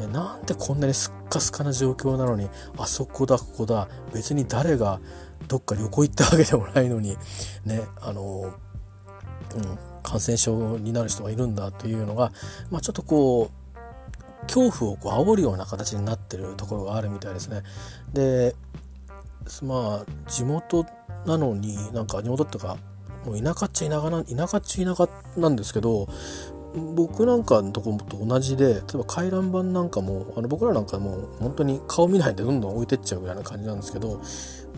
[0.00, 5.00] えー、なんでこんなにすっかすかな状況なのにあそこだここだ別に誰が
[5.46, 7.16] どっか旅行行ったわけでもないのに
[7.64, 8.52] ねあの
[9.54, 12.32] うん、感染症になる人がいるんだというのが、
[12.70, 13.62] まあ、ちょっとこう
[14.46, 17.62] 恐怖をこう煽るような形になってるところがあるみたいですね。
[18.12, 18.56] で
[19.62, 20.86] まあ地元
[21.26, 22.76] なのになんか地元っていうか
[23.24, 26.08] もう田舎っちゃ田舎な田舎っちゃ田舎なんですけど
[26.94, 34.20] 僕なんかのとこと同じで例えば回覧板なんかもあの僕らなんかもう本当に顔見ないでどんどん置いてっちゃうぐらいな感じなんですけど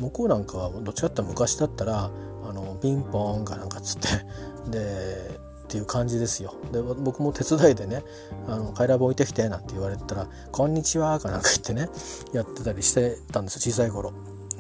[0.00, 2.10] 向こうなんかはどっちかって昔だったら
[2.48, 4.08] あのピンポーンかなんかっつって
[4.70, 8.04] でっていう感じですよで僕も手伝いでね
[8.48, 11.88] 「あの回覧板置いてきて」なんて言われたら「こんにちは」かなんか言ってね
[12.32, 14.12] やってたりしてたんですよ小さい頃。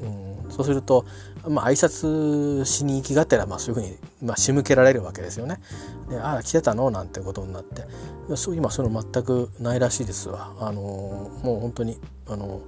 [0.04, 1.04] うん、そうすると、
[1.48, 5.60] まあ、挨拶しに行きがてら、まあ、そういうふうに、まあ、仕向けられるわけですよね。
[6.08, 6.90] でああ来てたの？
[6.90, 7.84] なんてことになって。
[8.36, 10.54] そう今その全くないらしいですわ。
[10.60, 12.62] あのもう本当にあの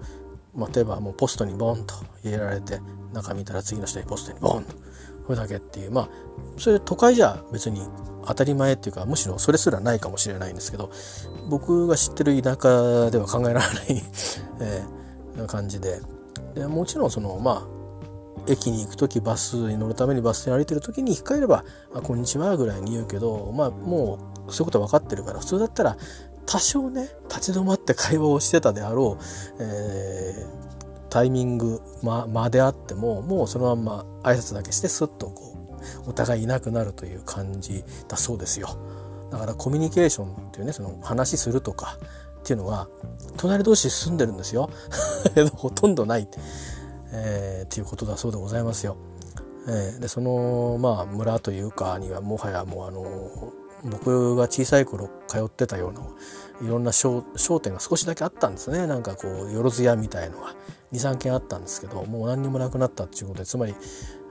[0.55, 1.94] まあ、例えばもうポストにボンと
[2.25, 2.81] 入れられて
[3.12, 4.75] 中見たら次の人にポストにボンと。
[5.27, 5.92] これだけっていう。
[5.92, 6.09] まあ
[6.57, 7.83] それ都会じゃ別に
[8.27, 10.90] 当たり前っていうかむしろそれすらないかもしれないんですけど
[11.49, 14.03] 僕が知ってる田舎では考えられない
[14.61, 16.01] えー、感じで。
[16.57, 17.77] でもちろんそのまあ
[18.49, 21.64] 駅に行く時バスに乗るためにバス停歩いてる時に控えれば
[21.95, 25.97] 「あこんにちは」ぐらいに言うけどまあもうそういうことは分かってるから普通だったら
[26.47, 29.25] 多少ね立ち止まって会話をしてたであろう、
[29.61, 35.57] えー、タイミングままであってももうそのまんま挨拶だけしてスッとこ
[36.07, 38.69] うお互いいなくなるという感じだそうですよ。
[39.31, 41.99] だからコミュニケーションっていうねその話するとか
[42.46, 42.87] っていうのは
[43.37, 44.70] 隣同士住んでるんですよ。
[45.56, 46.28] ほとんどない、
[47.11, 48.96] えー、っていうことだそうでございますよ。
[49.66, 53.04] えー、でそのまあ村というかにはもはやもうあの
[53.90, 56.02] 僕が小さい頃通ってたような
[56.62, 57.22] いろんな商
[57.61, 58.87] 店が少しだけあったんですね。
[58.87, 60.54] なんかこうよろず屋みたいのが
[60.92, 63.74] 23軒あったんですけどもう何にもなくなったっていうことでつまり、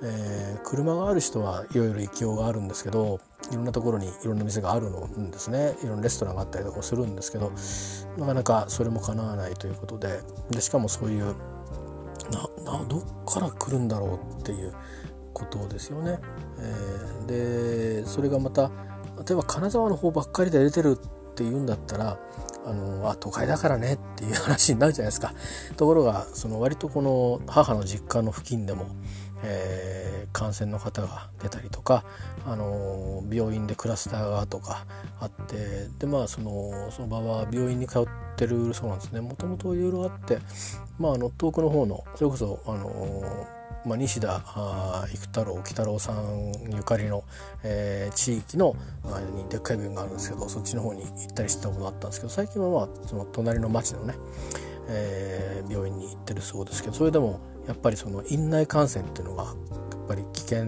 [0.04, 3.20] えー、車がある人はいろいろ行きようがあるんですけど
[3.52, 7.52] いろんなところにいろんな店があるんですねいろんなレストランがあったりとかするんですけど
[8.18, 10.20] なかなかそれも叶わないということで
[10.52, 11.36] でしかもそういう
[12.32, 14.74] ななどっから来るんだろうっていう
[15.34, 16.18] ことですよね。
[16.60, 18.72] えー、でそれがまた
[19.28, 22.18] 例えば金沢の方ばっかりで出てるっていうんだったら
[22.66, 25.34] あのあ都会だからねっていう話になるじゃないですか。
[25.78, 28.88] ところがその割とこの母の実家の付近でも、
[29.48, 32.04] えー、感染の方が出たりとか、
[32.46, 34.86] あの病院でクラスターがとか
[35.20, 39.22] あってでまあそのその場は病院に通ってるそうなんですね。
[39.22, 40.40] もともといろいろあって、
[41.00, 43.48] まあ、あの遠くの方のそれこそ、あの
[43.86, 44.42] まあ、西田
[45.14, 47.24] 育太郎喜太郎さんゆかりの、
[47.64, 48.76] えー、地域の
[49.36, 54.16] にでっかい病院があるんですけどそっちの方に行ったりしてたことがあったんですけど最近はまあその隣の町のね、
[54.90, 59.56] えー、病院に行ってるそうですけどそれでもやっぱりその院内感染っていうのがやっ
[60.08, 60.66] ぱり危険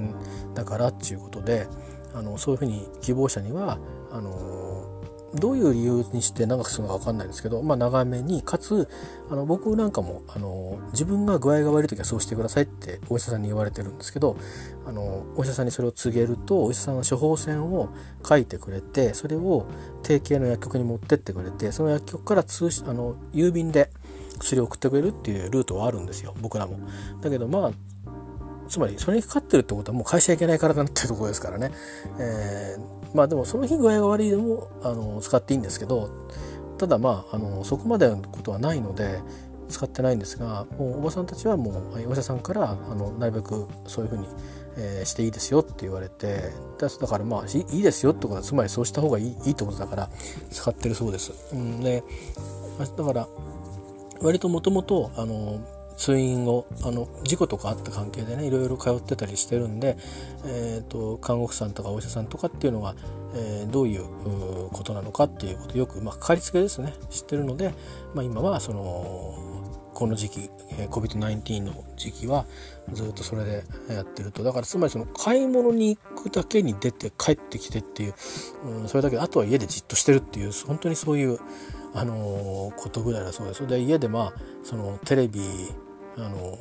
[0.53, 1.67] だからっていうことで
[2.13, 3.77] あのそういうふうに希望者には
[4.11, 4.97] あの
[5.35, 8.87] どういう理由にして長くするのか分かんないんですけど、まあ、長めにかつ
[9.29, 14.37] あの僕なんかもあの自分が具合が悪い時はそうしてくださいってお医者さんに言われてるんですけど
[14.85, 17.89] あのお医者さんにそれを告げるとお医者さんは処方箋を
[18.27, 19.65] 書いてくれてそれを
[20.01, 23.91] 定型の薬局に持ってってくれてその薬局から通あの郵便で
[24.37, 26.79] 薬を送ってくれるっていうルートはあるんですよ僕らも。
[27.21, 27.71] だけどまあ
[28.67, 31.71] つまりそれにかかってるってことはもう会社行けないからなっていうところですからね、
[32.19, 36.09] えー、まあでもその日具合が悪いでもあの使っていいんですけど
[36.77, 39.19] ただまああのそこまでのことはないので
[39.69, 44.27] 使ってないんですがもうおばさんたちはもうお医者さんからあのなるべくそういうふうに、
[44.77, 50.09] えー、していいですよって言われてだからまあいいですよってことはつまりそうした方がいいいいってことだから
[50.51, 51.33] 使ってるそうです。
[51.53, 52.03] うん、で
[52.95, 53.27] だから
[54.21, 55.59] 割ともともとあの
[55.97, 59.97] 通院をあの事故とかあった関係でねいろいろ通ってたりしてるんで、
[60.45, 62.95] えーと、看護婦さんとかお医者さんとかっていうのが、
[63.33, 64.03] えー、どういう
[64.69, 66.93] ことなのかっていうことよく、まあ、かかりつけですね。
[67.09, 67.73] 知ってるので、
[68.13, 69.35] まあ、今はその
[69.95, 70.49] この時期、
[70.91, 72.45] COVID-19 の時期は
[72.93, 74.43] ずっとそれでやってると。
[74.43, 78.13] だからつまりその買い物に行くだけに出て帰ってきてっていう、
[78.65, 81.39] うん、それだけあとは家でじっとしてるっていう本当にそういう
[81.93, 83.65] あの、ことぐらいだそうです。
[83.65, 85.41] で家でまあそのテレビ
[86.17, 86.57] あの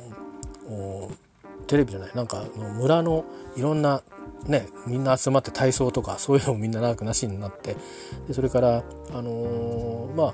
[1.67, 2.45] テレビじゃないなんか
[2.77, 3.25] 村の
[3.55, 4.01] いろんな
[4.45, 7.75] ねみんな集まって体操とかそういうのもみんな長くなしになって
[8.27, 10.33] でそれからあのー、まあ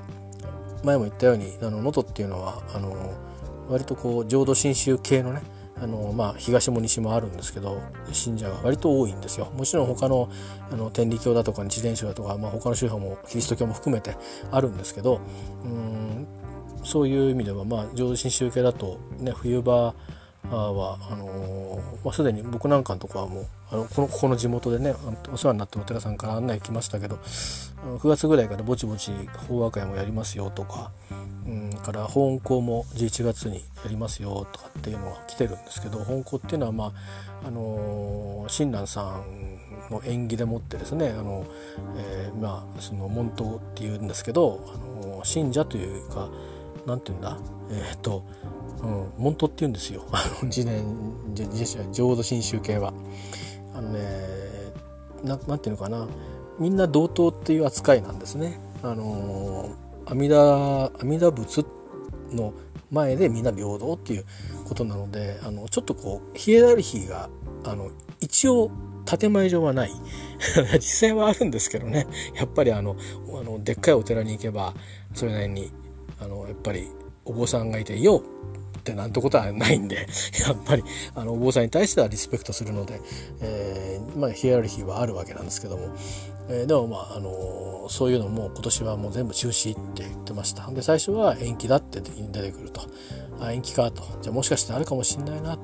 [0.83, 5.41] 前も言ったように能登っていうのはあのー、割とこう浄土真宗系のね
[5.83, 7.81] あのまあ、東も西もあるんですけど
[8.13, 9.51] 信者が割と多いんですよ。
[9.57, 10.29] もちろん他の
[10.71, 14.15] あの天理教だとか日蓮宗だとか、まあ、他の宗派もキリスト教も含めて
[14.49, 15.19] あるんですけど
[15.65, 16.25] うん
[16.85, 19.93] そういう意味では、まあ、浄土真宗系だと、ね、冬場
[20.49, 24.95] はあのー、まあ、すでに僕なんかのとこはもうあのこのここの地元でね
[25.31, 27.15] お世話になってるお寺さんから案内来ましたけど
[27.83, 29.11] 9月ぐらいからぼちぼち
[29.47, 30.91] 法話会もやりますよとか、
[31.45, 36.93] うん、から本校も11月にやりますよとかっていうのが来てるんですけど本校っていうのはま
[37.43, 41.45] ああの親鸞さんの縁起でもってですねあの、
[41.97, 44.61] えー、まあその門徒っていうんですけど、
[45.03, 46.29] あの信者というか
[46.85, 47.37] なんて言うんだ
[47.71, 48.23] えっ、と、
[48.83, 50.83] うん、門徒って言うんですよ あの自年
[51.91, 52.93] 浄土真宗系は。
[53.75, 53.99] あのね
[55.23, 56.07] ななんていうのかな
[56.59, 58.59] みんな同等っていう扱いなんですね。
[58.83, 59.69] あの
[60.05, 61.65] 阿弥陀阿弥陀仏
[62.31, 62.53] の
[62.91, 64.25] 前でみんな平等っていう
[64.65, 67.29] ことなのであのちょっとこうヒエラルヒーが
[67.63, 68.69] あの一応
[69.05, 69.91] 建前上はない
[70.75, 72.95] 実際はあるんですけどねやっぱりあの
[73.39, 74.73] あのでっかいお寺に行けば
[75.13, 75.71] それなりに
[76.19, 76.87] あのやっぱり
[77.25, 78.21] お坊さんがいて「よ
[78.83, 79.95] ってなんてことはないんで
[80.45, 80.83] やっぱり
[81.15, 83.01] あのお坊さんに対してはリスペクトするので、
[83.39, 85.87] えー、まあ、ヒエラルヒーはあるわけなんですけども、
[86.49, 90.69] えー、でもまあ、あのそういうのも今年はもう全部中止って言ってました。
[90.71, 92.81] で最初は延期だって出てくると。
[93.39, 94.03] あ延期かと。
[94.21, 95.57] じゃあもしかしてあるかもしれないな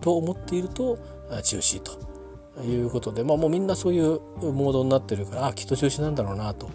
[0.00, 0.98] と思っていると
[1.42, 6.70] 中止ということで、まあ、もうみんなそういうモードになってるからあきっと中止なんだろうなと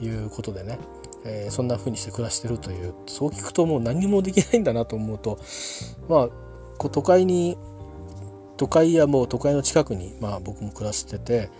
[0.00, 0.78] いうことでね。
[1.24, 5.38] えー、そんな風にして暮らしてるというそう聞くともう何もできないんだなと思うと
[6.08, 6.28] まあ
[6.78, 7.56] こう都会に
[8.56, 11.50] 都会やもう都会の近くに、まあ、僕も暮らしてて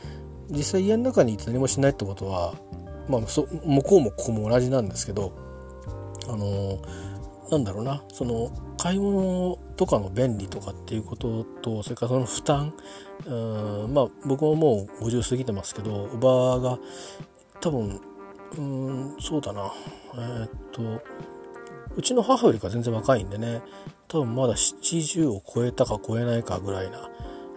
[0.50, 2.54] 実際家の中にいて何もしないってことは、
[3.08, 5.32] まあ、そ向こうもここも同じなんですけど
[6.28, 6.78] あの
[7.50, 12.74] なんだろうなその買い物とかの便利とかっていうこととそれからその負担
[13.26, 16.78] うんまあ僕ももう50過ぎてますけどおばが
[17.60, 18.00] 多分
[18.58, 19.72] うんそうだな。
[20.14, 21.02] えー、っと
[21.96, 23.62] うちの母よりか全然若いんでね
[24.08, 27.10] 多分まだ70を超えたか超えないかぐらいな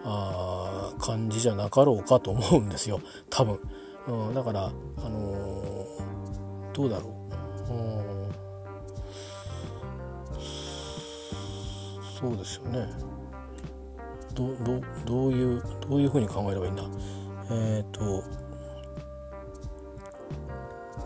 [0.04, 3.00] あ感じじゃなかろうかと思うんですよ。
[3.30, 3.60] 多分、
[4.06, 4.70] うん、だからあ
[5.08, 7.14] のー、どうだろ
[7.68, 8.30] う、うん、
[12.20, 12.88] そうですよね。
[14.34, 16.84] どどどういうどういうふうに考えればいいんだ。
[17.50, 18.22] えっ、と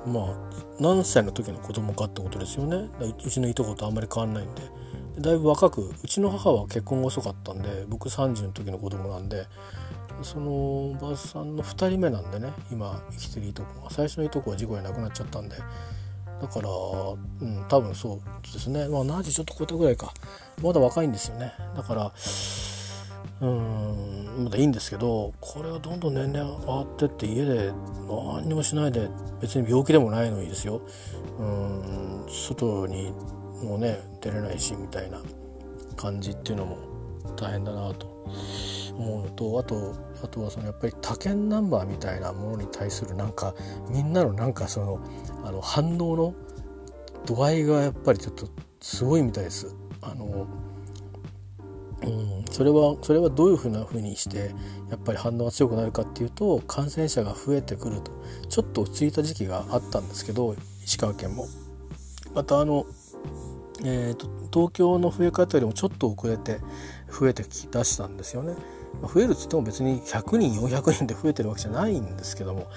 [0.06, 0.34] まあ
[0.80, 2.88] 何歳の時の子供かってことですよね。
[3.24, 4.62] うちのいとことあんまり変わんないんで。
[5.18, 9.46] だいぶ若くうちの母は結婚が遅かったんで僕30の時の子供なんで
[10.22, 13.90] そのおばさんの2人目なんでね今生きてるいとこが。
[13.90, 15.56] 最初のいとこは事故で亡くなっちゃったんで。
[16.40, 18.88] だからうん多分そうですね。
[18.88, 20.12] まあ何時ちょっと超えたぐらいか。
[20.62, 21.52] まだ若いんですよね。
[21.76, 22.12] だから
[23.42, 27.72] うんまだいいんですけどこれをどんどん年齢上がってって家で
[28.08, 30.80] 何にもしないで別に病気でもないのにですよ
[31.40, 33.12] うん外に
[33.64, 35.20] もね出れないしみたいな
[35.96, 36.78] 感じっていうのも
[37.36, 38.06] 大変だなと
[38.96, 43.54] 思うのとあとあとはそのやっぱり他県ナンバーみたいなものに対するなんか
[43.90, 45.00] みんなのなんかその
[45.44, 46.34] あの反応の
[47.26, 48.48] 度合いがやっぱりちょっと
[48.80, 49.74] すごいみたいです。
[50.00, 50.46] あの
[52.04, 54.54] うん、それはそれはどういうふうなふうにして
[54.90, 58.10] やっぱり反応が強くなるかっていうと感染者が増えてくると。
[58.48, 61.46] ちょっと落ち着いた時期があったんですけど石川県も。
[62.34, 62.86] またあの、
[63.84, 66.60] えーと、東京の増え方よりもちょっと遅れて
[67.08, 68.54] 増えてきだしたんですよね。
[69.02, 72.68] 増えるっつっても別に100人400人で増えてるわけじゃないんですけども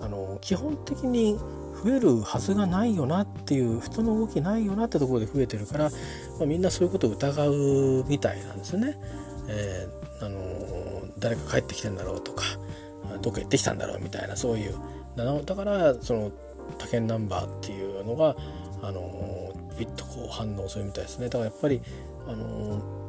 [0.00, 1.38] あの基本的に
[1.82, 5.90] 増えるはずがないよなっていう人の動きないよなってところで増えてるから、
[6.38, 8.98] まあ、みんなそういうことを疑うみたいなんですよね。
[9.48, 10.38] えー、あの
[11.18, 12.44] 誰か帰ってきてんだろうとか
[13.22, 14.74] どっか行ってきたんだろうみたいなそういう。
[15.16, 16.30] だからその
[16.78, 18.36] 他県ナンバーっていうのが
[18.82, 21.26] あのピッとこう反応するみたいですね。
[21.26, 21.82] だからやっぱり
[22.26, 23.00] あの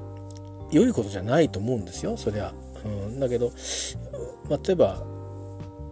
[0.72, 2.54] 良いことじゃないと思うんですよそりゃ、
[2.86, 3.52] うん、だけど、
[4.50, 5.04] まあ、例えば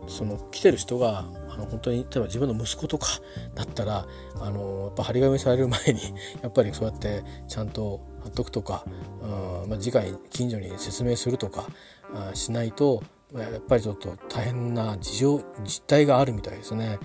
[0.07, 1.25] その来てる人が
[1.59, 3.07] の本当に例えば自分の息子とか
[3.55, 4.07] だったら
[4.39, 6.01] あのやっぱ張り紙される前に
[6.41, 8.85] やっぱりそうやってちゃんと貼っとくとか、
[9.21, 11.67] うんまあ、次回近所に説明するとか
[12.13, 13.03] あしないと
[13.33, 16.99] やっぱりちょっと大変な事情実態があるみたいですね。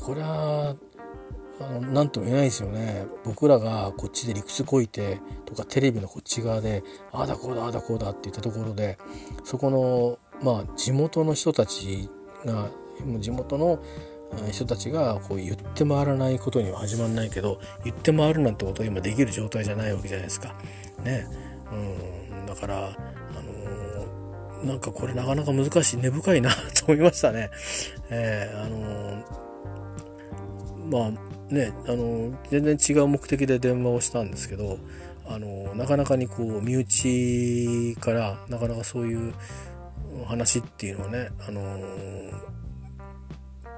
[0.00, 0.76] これは
[1.60, 8.98] あの何とも言えないですよね僕らがこっちで理屈こいてとかテレビのこっち側でああだこうだああだこうだって言ったところで
[9.44, 12.08] そこのまあ地元の人たち
[12.44, 12.68] が
[13.20, 13.80] 地元の
[14.50, 20.54] 人たちがこう言って回らないことには始まらないけど言って回るなんてことは今できる状態じゃないわけじゃないですか。
[21.02, 21.26] ね、
[21.72, 27.50] うんだからあのー、なんかこれなかなか難しい根深いなと思いましたね。
[28.10, 31.18] えー、あのー、ま
[31.50, 34.78] あねあの全然違う目的で電話をしたんですけど
[35.26, 39.34] あのなかなかにこう身内からなかなかそういう
[40.26, 41.60] 話っていうのはねあの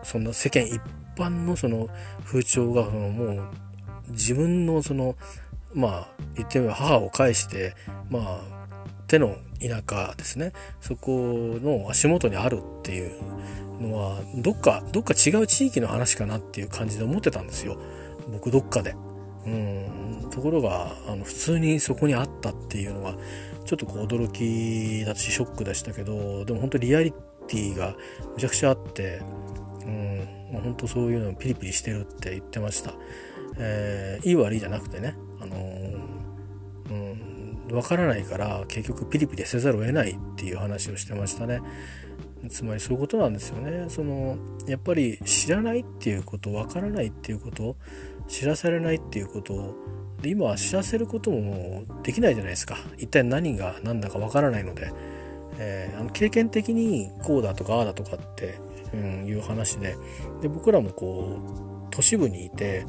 [0.02, 0.80] その世間一
[1.16, 1.88] 般のその
[2.24, 3.42] 風潮がそのもう
[4.10, 5.16] 自分のその
[5.74, 7.74] まあ言ってみれば母を介して
[8.10, 8.40] まあ
[9.06, 10.52] 手の田舎ですね。
[10.80, 13.12] そこの足元にあるっていう
[13.80, 17.78] のはどっかどっか違う地域の話かなっていう感じで思ってたんですよ。
[18.32, 18.94] 僕どっかで。
[19.46, 20.00] うん。
[20.30, 23.14] ところがあの普通にそこにあったっていうのは
[23.64, 27.12] ちょっとこう驚きだしショックでしたけどでも本当リアリ
[27.48, 27.96] ティが
[28.34, 29.20] むちゃくちゃあって
[30.52, 32.94] うん本当そういうのピリピリしてるって言ってました、
[33.58, 35.14] えー、いい悪いじゃなくてね。
[35.40, 36.00] あのー、
[36.90, 41.60] うん分からないから結局ピリピリせざるを得ないっていう話をしてましたね。
[42.48, 43.86] つまりそういうことなんですよね。
[43.88, 47.76] そのやっぱり知らないっていうことわからないっていうこと
[48.28, 49.74] 知らされないっていうこと
[50.22, 52.76] で今は知らせることももできないじゃないですか。
[52.96, 54.92] 一体何が何だかわからないので、
[55.58, 58.58] えー、あの経験的にこうだとかああだとかって、
[58.92, 59.96] うん、いう話で。
[60.40, 62.84] で僕らもこう都市部にいて、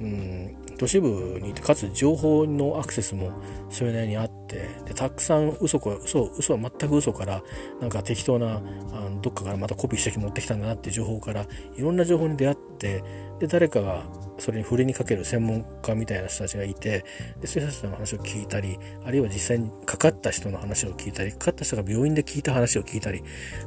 [0.00, 3.32] うん、都市部にいてかつ情報のアクセスも
[3.70, 7.42] それなりにあってでたくさん嘘こ嘘嘘は全く嘘から
[7.80, 8.60] なんか適当なあ
[9.10, 11.46] のどっかからまたコピーして持ってきたんだなっていう情報から
[11.76, 13.02] いろんな情報に出会って
[13.38, 14.04] で誰かが
[14.38, 17.04] それに触れにかける専門家みたいな人たちがいて
[17.40, 23.22] でそういう人たちの話を聞いたりあるいは実際にかかった人の話を聞いたりかかった人が病院で聞いた話を聞いたり、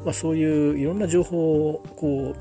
[0.06, 2.36] まあ、そういういろんな情報をこ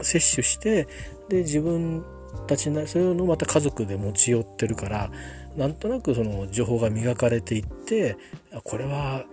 [0.00, 0.88] う摂取して
[1.28, 2.04] で自分
[2.46, 5.10] たちなそういうのをまた家族で持ち寄ってるから
[5.56, 8.16] なんとなくその情報が磨かれていって
[8.64, 9.24] これは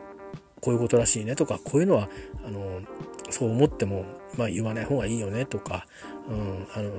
[0.61, 2.09] こういうことらしいねとかこういうのは
[2.45, 2.81] あの
[3.29, 4.05] そう思っても、
[4.37, 5.87] まあ、言わない方がいいよねとか、
[6.29, 6.91] うん、あの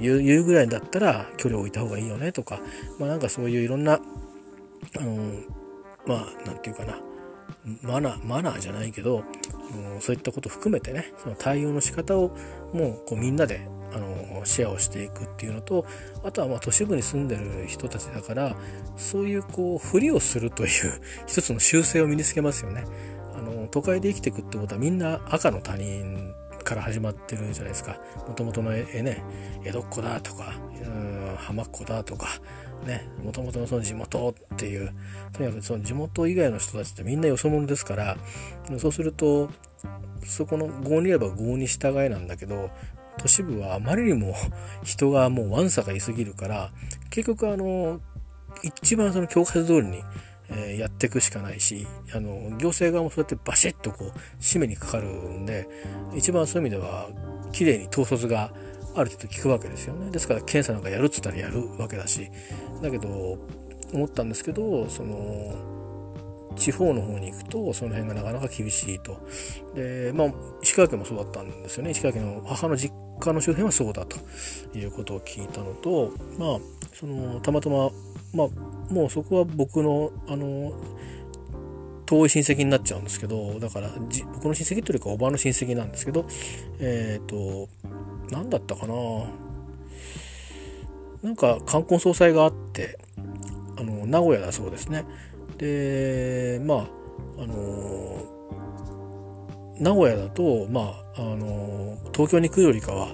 [0.00, 2.60] 言う言うぐらいだったら距離を置いた方がいいよねとか、
[2.98, 5.16] まあ、なんかそういういろんなあの
[6.06, 6.98] まあ何て言うかな
[7.82, 9.24] マナーマナーじゃないけど、
[9.94, 12.36] うん、そういったこと含めてねその対応の仕方を
[12.72, 15.84] もうこうみんなであのシェアをしていくっていうのと
[16.22, 18.56] あとはまあ都市部に住んでる人たちだから
[18.96, 22.84] そういうこうふりをするという一つの習性を身につけますよね。
[23.34, 26.34] あの都会で生きていくってことはみんな赤の他人
[26.64, 27.98] から始まってるじゃないですか。
[28.28, 29.22] もともとの絵ね
[29.64, 32.28] 江戸っ子だとかうん浜っ子だとか
[32.86, 34.92] ねもともとのその地元っていう
[35.32, 38.16] とにかくその地元以外の人たちってみんなよそ者ですから
[38.78, 39.50] そうすると
[40.24, 42.70] そこの郷に言えば郷に従いなんだけど
[43.20, 44.34] 都市部はあまりにも
[44.82, 46.70] 人がもうわんさかいすぎるから
[47.10, 48.00] 結局あの
[48.62, 50.02] 一番その教科書通りに、
[50.50, 55.68] えやっていくしかないしあの行政側もそうやってバシッとこう締めにかかるんで
[56.14, 57.08] 一番そういう意味では
[57.52, 58.52] 綺麗に統率が
[58.96, 60.10] ある程度効くわけですよね。
[60.10, 62.30] ですから検査なんかやるっつったらやるわけだし。
[62.82, 63.38] だけど
[63.92, 65.54] 思ったんですけどその
[66.56, 69.20] 地方の方に行くとその辺がなかなか厳しいと。
[69.74, 71.90] でまあ石川県もそうだったんですよね。
[71.90, 74.16] 石川県の母の実家の周辺はそうだと
[74.76, 76.58] いうことを聞いたのとまあ
[76.94, 77.90] そのたまたま
[78.34, 80.72] まあもうそこは僕のあの
[82.06, 83.90] 遠い親戚になっちゃうんですけどだから
[84.34, 86.26] 僕の親戚というかおばの親戚なんですけど
[86.80, 87.68] えっ、ー、と
[88.30, 88.94] 何だったかな。
[91.22, 92.98] なんか冠婚葬祭があって
[93.76, 95.04] あの名古屋だそうですね。
[95.58, 98.39] でまああの
[99.80, 103.08] 名古屋だとまああの東京に来るよりかは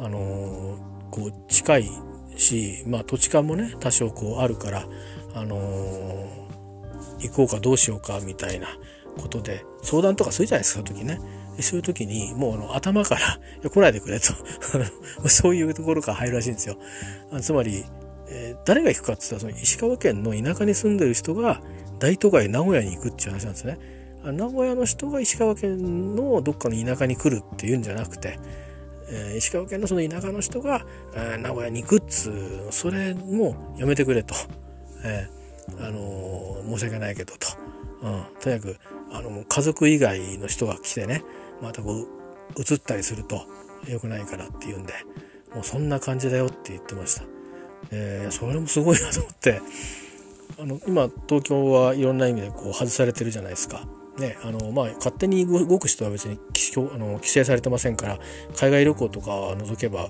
[0.00, 0.78] あの
[1.10, 1.90] こう近い
[2.36, 4.86] し、まあ、土地勘もね多少こうあるから
[5.34, 5.56] あの
[7.20, 8.68] 行こうかどうしようかみたいな
[9.20, 11.20] ことで相談とかするじゃないですか時ね。
[11.60, 13.16] そういう時にもうあの頭か
[13.62, 14.32] ら来ないでくれと。
[15.28, 16.76] そういうところから入るらしいんですよ。
[17.40, 17.84] つまり、
[18.28, 21.60] えー、誰が行くかって言ったらその石川県の田舎に住んでる人が
[22.00, 23.78] 大都会名古屋に行くっていう話なんですね。
[24.32, 28.38] 名古屋の人が石川県のどっかの田舎に来るっていうんじゃなくて、
[29.08, 34.34] えー、石川県のその田舎の人が、えー、名古屋に行くっつうそれもやめてくれと、
[35.04, 35.44] えー
[35.78, 37.48] あの申し訳ないけどと、
[38.02, 38.78] うん、とにかく
[39.12, 41.22] あの家族以外の人が来てね
[41.62, 42.06] またこう
[42.58, 43.46] 映ったりすると
[43.88, 44.92] 良くないからって言うんで
[45.54, 47.24] もうそんな感じだよって言ってました。
[47.90, 49.60] えー、それもすごいなと思って
[50.58, 53.86] あの今東京はいろんな意味でこう外されてるじゃないですか。
[54.18, 56.38] ね、あのまあ勝手に動く人は別に
[56.92, 58.18] あの規制されてませんから
[58.56, 60.08] 海外旅行とか除けば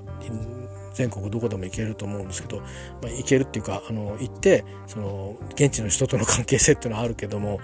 [0.92, 2.64] 全国どこでも行けると思うんですけど、ま
[3.04, 7.60] あ、行けるっていうかあの行ってその現地の人との関係性っていうのはあるけども、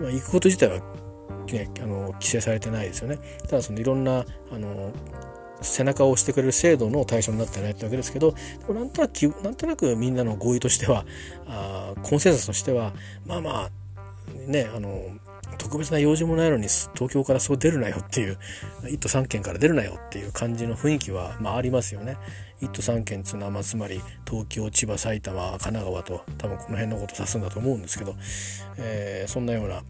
[0.00, 0.78] まあ、行くこと自体は、
[1.52, 3.18] ね、あの規制されてないですよね。
[3.48, 4.92] ただそのいろんなあの
[5.60, 8.32] 背中を押してくれる制度の対象になってないってわけですけど
[8.66, 9.12] でもなんとなく
[9.44, 11.04] なんとなくみんなの合意としては
[11.46, 12.92] あコンセンサスとしては
[13.26, 13.70] まあまあ
[14.46, 15.02] ねあの
[15.58, 18.38] 特別な用事もないのに東京からそう出るなよっていう
[18.82, 22.16] 1都3県から出るなよっていう感じの雰囲気は、まあ、ありますよね。
[22.60, 28.14] 1都3県っていうのは、つまり東京千葉埼玉神奈川と多分この辺のことを指すんだと思うんですけど、
[28.78, 29.82] えー、そんなような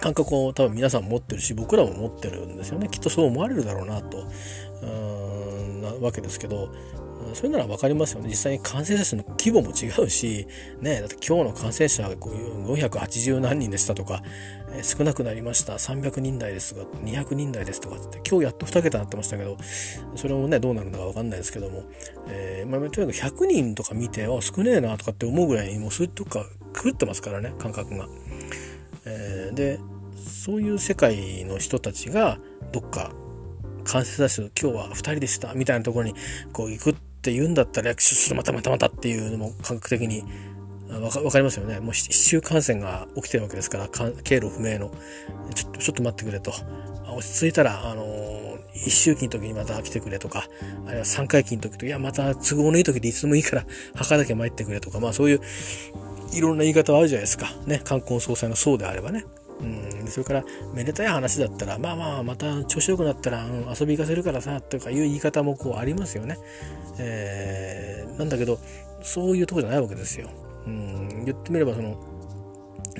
[0.00, 4.26] 感覚を多分皆さん持ってるし僕らも持ってるんですよねきっとそう思われるだろうなと
[4.82, 6.74] うんなわけですけど
[7.32, 10.46] それなら分かりますよね実際に感染者数の規模も違うし、
[10.80, 14.22] ね、だって今日の感染者480何人でしたとか、
[14.74, 19.56] え、少なくなりました300人台ですが200人台ですとかって今日やっと2桁になってましたけど
[20.16, 21.84] それもねどうなるのか分かんないですけども、
[22.28, 26.46] えーまあ、とにかく100人とか見てあ少ねえなとかって思うぐらいにもうそういうとこから
[26.82, 28.08] 狂ってますからね感覚が。
[29.06, 29.78] えー、で
[30.26, 32.38] そういう世界の人たちが
[32.72, 33.12] どっか
[33.84, 36.14] 感染者数今日は2人でしたみたいなところに
[36.52, 40.24] こう行くって言うんだったらちょっとまたまたまたっていうのも感覚的に
[41.00, 41.80] わかかりますよね。
[41.80, 44.90] もう市中感染が起きてるわけですから経路不明の。
[45.54, 46.52] ちょっとちょっと待ってくれと。
[47.16, 50.46] 落ち着いたらあのー、一周期の時にまた来てくれとか
[50.86, 55.40] あるいは3回期の時といやまた都合のいい時でいつでもいいから墓だけ参ってくれとかまあそういう
[56.32, 57.52] いろんな言い方はあるじゃないですか。
[57.66, 59.24] ね冠婚葬祭のそうであればね。
[59.60, 66.38] うん、それからめでたい話だったらまあまあまた調子よくなったら、うん、遊び行かせるからさとかいう言い方もこうありますよね、
[66.98, 68.58] えー、なんだけど
[69.02, 70.28] そういうとこじゃないわけですよ、
[70.66, 71.96] うん、言ってみればその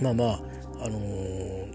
[0.00, 0.40] まあまあ
[0.84, 1.66] あのー、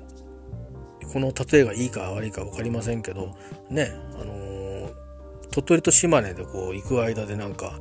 [1.12, 3.36] この例えがいいか悪いか分かりませんけど
[3.70, 4.94] ねあのー、
[5.52, 7.80] 鳥取と島根でこう行く間でなんか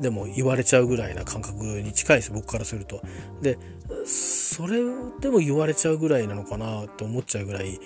[0.00, 3.00] でも言われちゃうぐらいな感覚に近いです僕からすると。
[3.40, 3.58] で
[4.04, 4.82] それ
[5.20, 7.80] でも言われちゃうぐらいなのかなって思っちゃうぐらい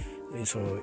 [0.45, 0.79] その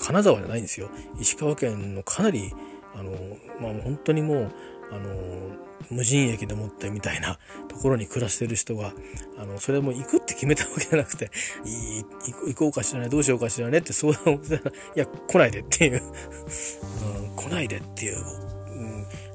[0.00, 2.52] 金沢じゃないんですよ石川県のかなり
[2.94, 3.12] あの、
[3.60, 4.52] まあ、本当にもう
[4.90, 8.92] あの無人駅でもってみたいな ところに暮らしてる人が
[9.38, 11.30] あのそれも行くって決めたわけじゃなくて
[11.64, 16.02] 行こうかしらねどうしようかしらねって相談をしたらいや来ないでっていう、
[17.26, 18.24] うん、来ないでっていう、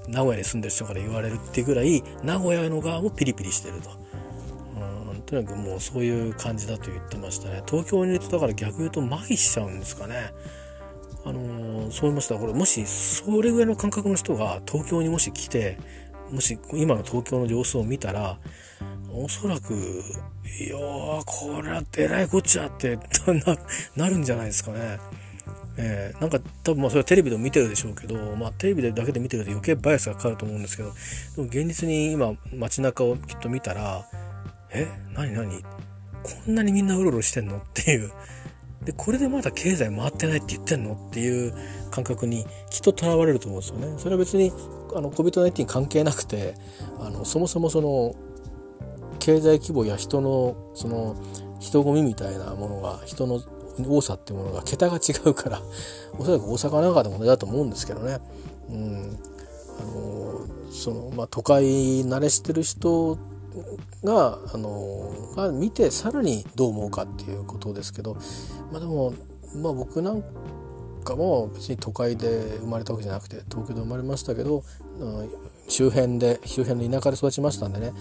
[0.08, 3.90] うん、名古屋に住んでる人から言われるっていうぐらい名古屋の側もピリピリしてると。
[5.12, 7.64] うん、とにかくもうそういう感じだと言ってましたね。
[7.68, 10.34] 東京にいるとだから逆言うと麻痺しちゃうんですかね。
[11.26, 15.78] あのー、そう言いましたこれもしそれぐらいの感覚の人が東京にもし来て
[16.34, 18.38] もし今の東京の様子を見たら
[19.12, 22.98] おそらくいやーこれはえらいこっちゃって
[23.96, 25.00] なるんじゃないですかね。
[25.76, 30.90] えー、なんか多分まあそれはテレビでも見てるでしょうけど、まあ、テレビでだけで見てると余計バイアスがかかると思うんですけど
[31.36, 34.06] でも現実に今街中をきっと見たら
[34.72, 35.64] え何何？
[36.22, 37.58] こんなにみんなうろうろしてんの？
[37.58, 38.12] っていう
[38.84, 40.94] でこれでまだ経済回ってないって言ってんの？
[41.10, 41.56] っていう
[41.90, 43.96] 感覚にきっととらわれると思うんですよね。
[43.98, 44.52] それは別に
[44.96, 46.56] あの COVID-19 関係なくて
[47.00, 48.16] あのそもそもその
[49.20, 51.16] 経済規模や人のその
[51.60, 53.42] 人混みみたいなものが人の
[53.88, 55.62] 多さっていうものが桁が違うから
[56.20, 58.20] おそらく大阪なんかでも同じだと思うんですけどね。
[58.70, 59.20] うん
[59.80, 60.24] あの
[60.72, 63.18] そのまあ、都会慣れしてる人
[64.04, 68.16] があのが見てさらにどう思うかっていうことですけど、
[68.72, 69.14] まあ、でも、
[69.56, 70.24] まあ、僕なん
[71.04, 74.64] かも別に都会で生まれたわけじゃなくて東京で生まれましたけど
[75.68, 77.94] 周辺で周辺の田舎で育ちましたんでね。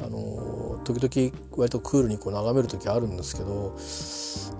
[0.00, 3.76] あの時々割とクールにこう眺める時あるんですけど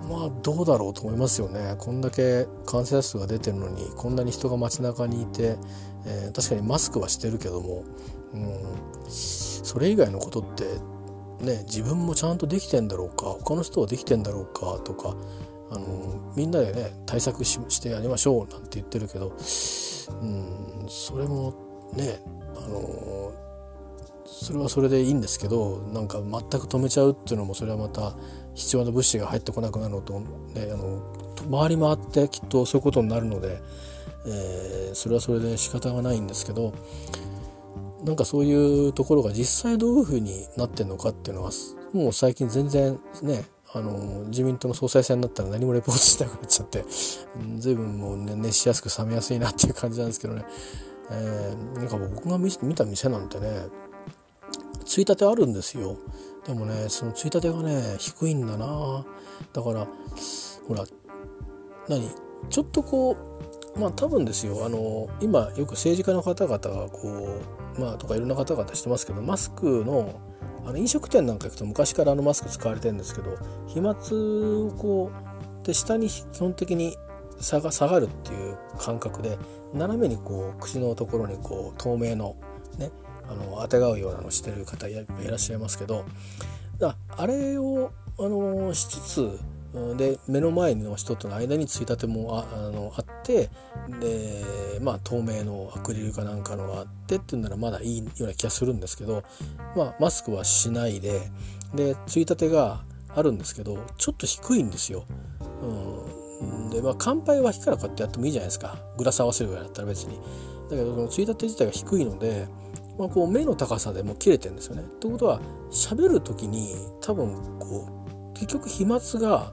[0.09, 1.76] まあどうだろうと思いますよね。
[1.78, 5.57] こんだけ感染者数が出てるのにこんなに人が街中にいて、
[6.07, 7.84] えー、確かにマスクはしてるけども、
[8.34, 10.64] うん、それ以外のことって
[11.45, 15.14] ね自分もちゃんとできてんだろうか他の人はできてんだろうかとか
[15.70, 19.36] あのみんなでね対策してやりましょうなんて言ってるけど、
[20.20, 22.20] うん、それもね
[22.57, 23.32] あの
[24.24, 28.14] それはそれでいいんですけどなんか全く止めちゃうっていうのもそれはまた
[28.55, 30.26] 必要な物資が入ってこなくなるのと、ね、
[30.72, 31.03] あの
[31.51, 33.61] 回り回ってきっとそういうことになるので、
[34.26, 36.74] えー、それはそれで仕方がないんですけど
[38.05, 41.51] なんかそういうところが実際どういうふうになってるのかっていうのは
[41.93, 46.84] もう最近全然ねあの自民党の総裁選になったら何もレポートしなくなっちゃって
[47.57, 50.45] 随分もう、ね、熱しやすく冷めやすいなっていう感じなんですけどね、
[51.11, 53.66] えー、なんか僕が見た店なんてね
[54.84, 55.98] ついたてあるんですよ。
[56.46, 59.04] でもねそのついたてがね低いんだな。
[59.52, 59.86] だから
[60.66, 60.84] ほら
[61.88, 62.11] 何
[62.50, 63.16] ちょっとこ
[63.76, 64.64] うまあ多分ですよ。
[64.64, 67.40] あの今よく政治家の方々がこ
[67.76, 70.20] うまあとかいろんな方々してますけどマスクの
[70.64, 73.92] あの飲食店なんか行くと昔からあのマスク使われてるんですけど飛沫
[74.66, 75.11] をこ
[75.62, 76.96] うで下に基本的に
[77.40, 79.38] 下が下がるっていう感覚で
[79.75, 82.37] 斜めにこう口のところにこう透明の
[82.79, 82.91] ね
[83.31, 86.05] あのあてがうようなのしてる方いらっしゃいますけど
[86.79, 89.41] だあれをあのしつつ
[89.97, 93.51] で目の前の人との間についたてもああのあって
[94.01, 99.25] でまあ透明のアクリルかなんかのがあってっていうならまだいいような気がするんですけど、
[99.77, 101.21] まあ、マスクはしないで
[101.75, 102.81] でついたてが
[103.14, 105.05] あるんですけどちょっと低いんですよ。
[105.62, 106.18] うん、
[106.70, 110.18] でまあ乾杯は火からこうやってやってもいいじゃないですかグラス合わせるぐらいだったら別に。
[110.70, 112.47] だけどそのついたて自体が低いので、
[112.99, 114.84] まあ、こう目の高さでもう切れてんですよね。
[115.01, 117.89] ということは喋る時に多分こ
[118.32, 119.53] う結局飛沫が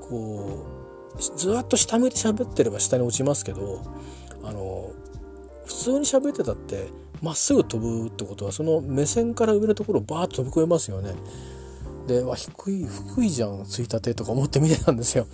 [0.00, 0.66] こ
[1.16, 3.82] うずっと下向いて喋ってれば下に落ちますけど
[4.42, 4.90] あの
[5.66, 6.88] 普通に喋ってたって
[7.22, 11.14] まっすぐ飛ぶってことはその目線から上のところをバーッと飛び越えますよね。
[12.06, 15.26] でわ低い低いじゃんついたてとか思って見てたんですよ。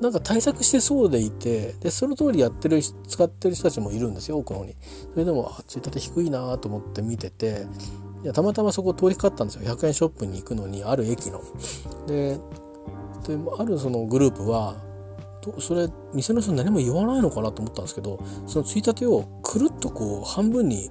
[0.00, 4.76] なんか対策してそうでいてでその通りやってる使ってる人たちもいるんですよ奥の方に。
[5.12, 7.66] それでもあついたて低いなと思って見てて
[8.22, 11.42] いやたまたまそこ通りかかったんですよ100円ショップに行くのにある駅の。
[12.06, 12.38] で
[13.26, 14.76] であるそのグループは
[15.60, 20.90] それ店の人何も言わないのかなと思ったんですけどそのついたてをくるっとこう半分に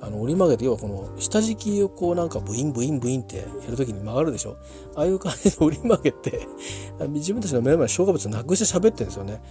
[0.00, 4.56] あの折り曲げて要はこの下敷きをこうなんかブインブインブインってやる時に曲がるでしょ？
[4.94, 6.46] ああいう感じで折り曲げて
[7.08, 9.42] 自分たちの目の前に消化物なくして喋ってるんですよね。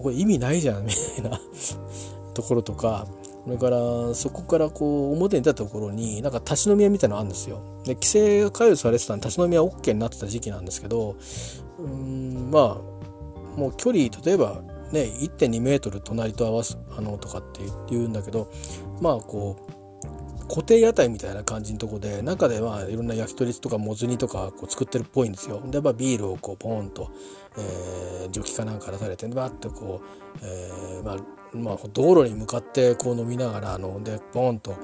[0.00, 1.40] これ意味ないじゃんみたいな
[2.34, 3.06] ところとか
[3.44, 7.60] それからそこからこう表に出たところになんか立ち飲み屋みたいなのあるんですよ。
[7.84, 11.16] で規制が解除されてたんで立ち飲み屋 OK になってた時期なんですけど
[11.78, 14.60] うんまあもう距離例えば
[14.92, 18.48] ね1.2メートル隣と合わすあのとかって言うんだけど
[19.00, 19.72] まあこう
[20.48, 25.62] 固定屋台みたいな感じのとこで中でまあいろんな焼き鳥とかもつ煮とかこう作ってるっぽいんですよ。
[25.66, 27.10] で、まあ、ビールをこうポンと、
[27.56, 31.16] えー、ジョッキかなんか出されてバッとこう、えー、まあ、
[31.56, 34.76] まあ、道路に向かってこう飲みながらあのでポンと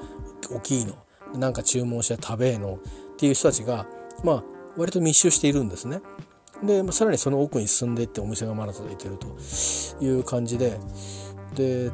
[0.49, 0.95] 大きいの
[1.35, 2.79] なんか注文して食べえの
[3.13, 3.85] っていう人たちが
[4.23, 4.43] まあ
[4.77, 6.01] 割と密集しているんですね。
[6.63, 9.35] で、まあ、さらにその奥に進んでいってお店がまだ続いてると
[10.03, 10.79] いう感じで
[11.55, 11.91] で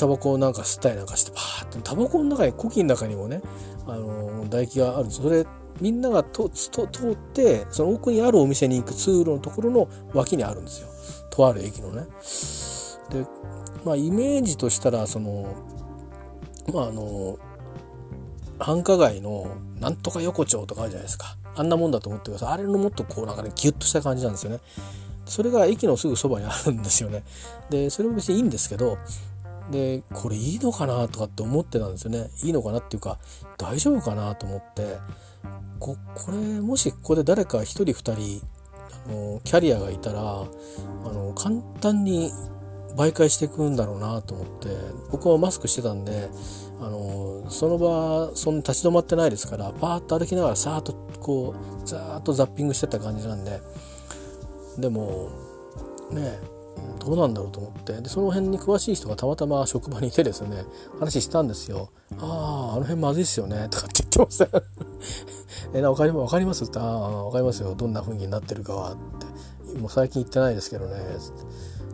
[0.00, 1.78] タバコをなんか吸ったりなんかしてパーって。
[1.82, 3.42] タバコの中に呼気の中にもね、
[3.86, 5.04] あの唾液がある。
[5.04, 5.46] んですそれ
[5.80, 10.88] みんながとと通ってその奥にあるお店に行く通路のところの脇にあるんですよ。
[11.30, 12.06] とある駅のね。
[13.10, 13.26] で
[13.84, 15.54] まあイメージとしたらその
[16.72, 17.38] まああの
[18.58, 21.36] 繁華街のなんとか横丁とかあるじゃないですか。
[21.56, 22.52] あんなもんだと思ってください。
[22.52, 24.60] あれのもっとこうなんかねギュッとした感じなんですよね。
[25.26, 27.22] それが駅のすぐそばにあるんですよね。
[27.70, 28.98] でそれも別にいいんですけど
[29.70, 32.30] でこれいいのかなとかって思ってたんですよね。
[32.42, 33.18] いいのかなっていうか
[33.58, 34.98] 大丈夫かなと思って。
[35.78, 38.46] ここれもしここで誰か1人2人
[39.08, 40.44] あのキャリアがいたらあ
[41.08, 42.30] の簡単に
[42.96, 44.68] 媒介していくんだろうなと思って。
[45.10, 46.28] 僕はマスクしてたんで
[46.80, 53.60] あのその場そんな立ち止まってないですからパーッと歩きながらさーっとこうザーッとザッピングしてた感じなんで。
[54.78, 55.30] でも
[56.10, 56.38] ね
[56.98, 57.92] どうなんだろうと思って。
[58.00, 60.64] でその辺に詳しい人がたまたま職場にいてですね
[60.98, 64.62] 話したんですよ「あああの辺まずいっすよね」とかって言ってました
[65.74, 67.74] えな分かり分かります?」って「ああ分かりますよ。
[67.74, 70.96] どんな雰囲気になってるかは」ってもう最近行ってないですけどね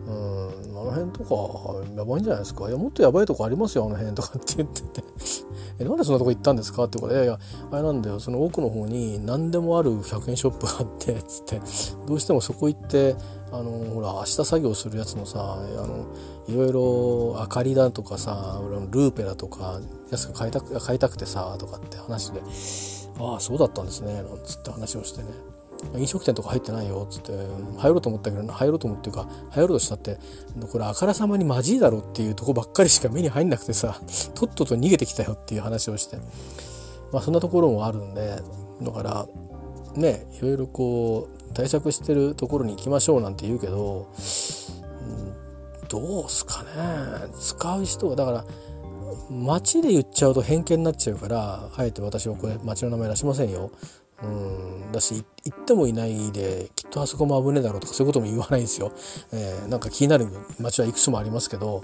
[0.07, 1.35] うんあの辺とか
[1.97, 2.67] やばいんじゃないですか。
[2.69, 5.03] いやもっとやばいとこありますよあの辺とかって言ってて。
[5.79, 6.85] えなんでそんなとこ行ったんですか？
[6.85, 7.39] って言うからいやいや
[7.71, 8.19] あれなんだよ。
[8.19, 11.61] その奥の方に何でもある100円ショップがあってつって。
[12.07, 13.15] どうしてもそこ行って
[13.51, 16.07] あのほら明日作業するやつのさあの
[16.47, 18.59] いろいろ明かりだとかさ
[18.91, 19.79] ルーペラとか
[20.11, 22.41] やつが買いたく買いたくてさとかって話で
[23.19, 25.27] 「ああそうだったんですね」なんつって話をしてね。
[25.95, 27.33] 飲食店とか入ってないよっつって。
[27.77, 30.17] 入ろうと思ったけど入ろうと思っていうか入ろうとしたって
[30.71, 34.01] これあからさまにまじいだろっていうとこばっかりしか目に入んなくてさ
[34.33, 36.17] とっとと逃げてきたよっていう話をして。
[37.11, 38.41] まあそんなところもあるんで
[38.81, 39.27] だから
[39.95, 44.13] ねいろいろこう対策してるところに行きましょうなんて言うけど、
[45.81, 46.69] うん、どうすかね
[47.39, 48.45] 使う人がだから
[49.31, 53.71] 街で言っちゃうと偏見になっちゃうからあえて私はこれ街の名前出しませんよ。
[54.23, 58.91] うんだし行ってもいないできっとあそこも危ねえだろうとかそういうことも言わないんですよ。
[59.31, 60.27] えー、なんか気になる
[60.59, 61.83] 街はいくつもありますけど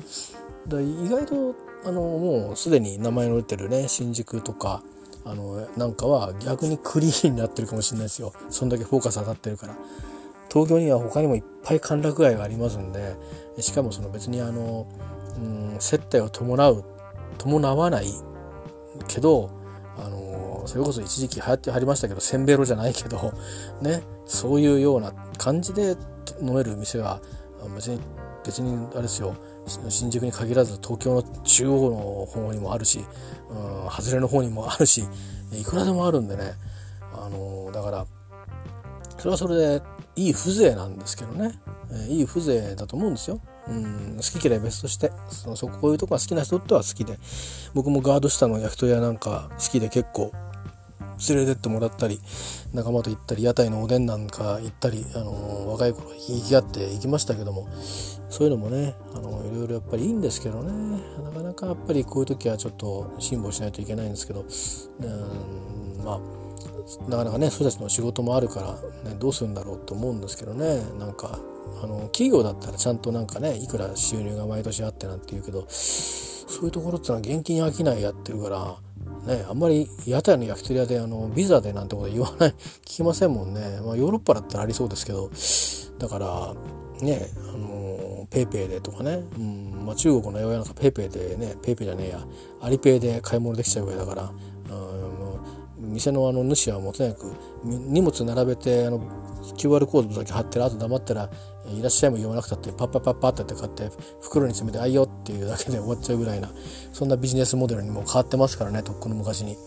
[0.67, 1.55] だ意外と
[1.85, 4.83] あのもうすでに名前の出てるね新宿とか
[5.25, 8.33] あのなんかは逆にクリーンになってるかもしれないですよ。
[8.49, 9.75] そんだけフォーカス当たってるから。
[10.53, 13.15] 東京には他にもいっぱい歓楽街がありますんで
[13.59, 14.87] しかもその別にあの、
[15.37, 16.83] うん、接待を伴う
[17.39, 18.05] 伴わない
[19.07, 19.49] けど
[19.97, 23.33] あのそれこそ一時期流行ってはりましたけどせんべろじゃないけど
[23.81, 25.95] ねそういうような感じで
[26.39, 27.19] 飲める店は
[27.75, 27.99] 別に
[28.45, 29.35] 別にあれですよ。
[29.67, 32.99] 新宿に限らず東京の中央の方にもあるし、
[33.49, 35.03] うん、外れの方にもあるし
[35.51, 36.53] いくらでもあるんでね、
[37.13, 38.05] あのだから
[39.17, 39.81] それはそれで
[40.15, 41.53] いい風情なんですけどね、
[41.91, 43.39] え、いい風情だと思うんですよ。
[43.67, 47.17] うん、好き嫌い別としてそのそここういうとこが好きな人っては好きで
[47.73, 50.33] 僕もガード下の焼き鳥屋なんか好きで結構
[51.29, 52.19] 連れてってもらったり
[52.73, 57.67] 仲間と行ったり屋台のおでんなんか行ったり、あの若い頃行き合って行きましたけども
[58.29, 61.01] そういうのもねあのいろいろやっぱりいいんですけどね。
[61.23, 68.61] なかなかやっぱりこういう時はちょっと辛抱しないといけないんですけどうんまあなかなかねそうたちの仕事もあるか
[69.03, 70.81] ら、ね、どうするんだろうと思うんですけどね。
[70.99, 71.39] なんか
[71.81, 78.75] あの企業だったらちゃんとなんかねいくら収入が毎年あってなんて言うけどそういうところってのは現金商いやってるから
[79.25, 85.29] ね、あんまり屋台の焼き鳥屋であのビザでなんてこと言わない聞きませんもんね、まあ、ヨーロッパだったらありそうですけど。
[85.99, 86.53] だから
[87.01, 92.25] ねあの PayPay でとかね、うんまあ、中国の八百屋なんか PayPay でね PayPay じゃねえや。
[92.61, 94.31] Alipay で買い物できちゃうぐらいだから、
[95.83, 98.99] 店のあの主はもとにかく荷物並べてあの
[99.57, 101.29] QR コードだけ貼ってるあと黙ったら
[101.67, 103.89] いらっしゃいも言わなくたってパッパッパッパッって買って
[104.21, 106.49] 袋に詰めてあいよっていうだけで終わっちゃうぐらいな
[106.91, 109.57] そんなビジネスモデルにも変わってますからねとっくの昔に、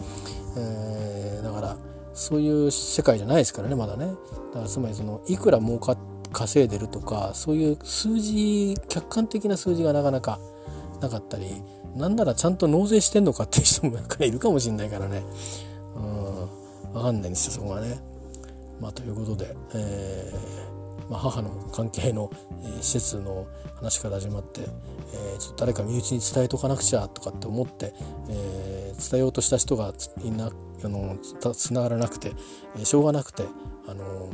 [0.56, 1.76] えー、だから
[2.14, 5.96] そういう世界じゃないですからねまだねだからつまりそのいくら儲か
[6.32, 10.38] 稼いでるとかそういう数字客観的な数字がなかなか
[11.00, 11.62] なかったり
[11.94, 15.22] なんならちゃんと納税してんのかっていう人もいるかもしれないからね
[16.97, 18.01] 分かんないんですよそこがね。
[18.80, 22.30] まあということで、えーまあ、母の関係の、
[22.62, 27.94] えー、施設の話から始まって、えー、ちょっと誰か身内に伝えとかなくちゃとかって思って、
[28.28, 29.92] えー、伝えようとした人が
[30.24, 30.51] いな
[30.84, 31.16] あの
[31.55, 32.32] つながらなくて、
[32.78, 33.44] え、しょうがなくて
[33.88, 34.30] あの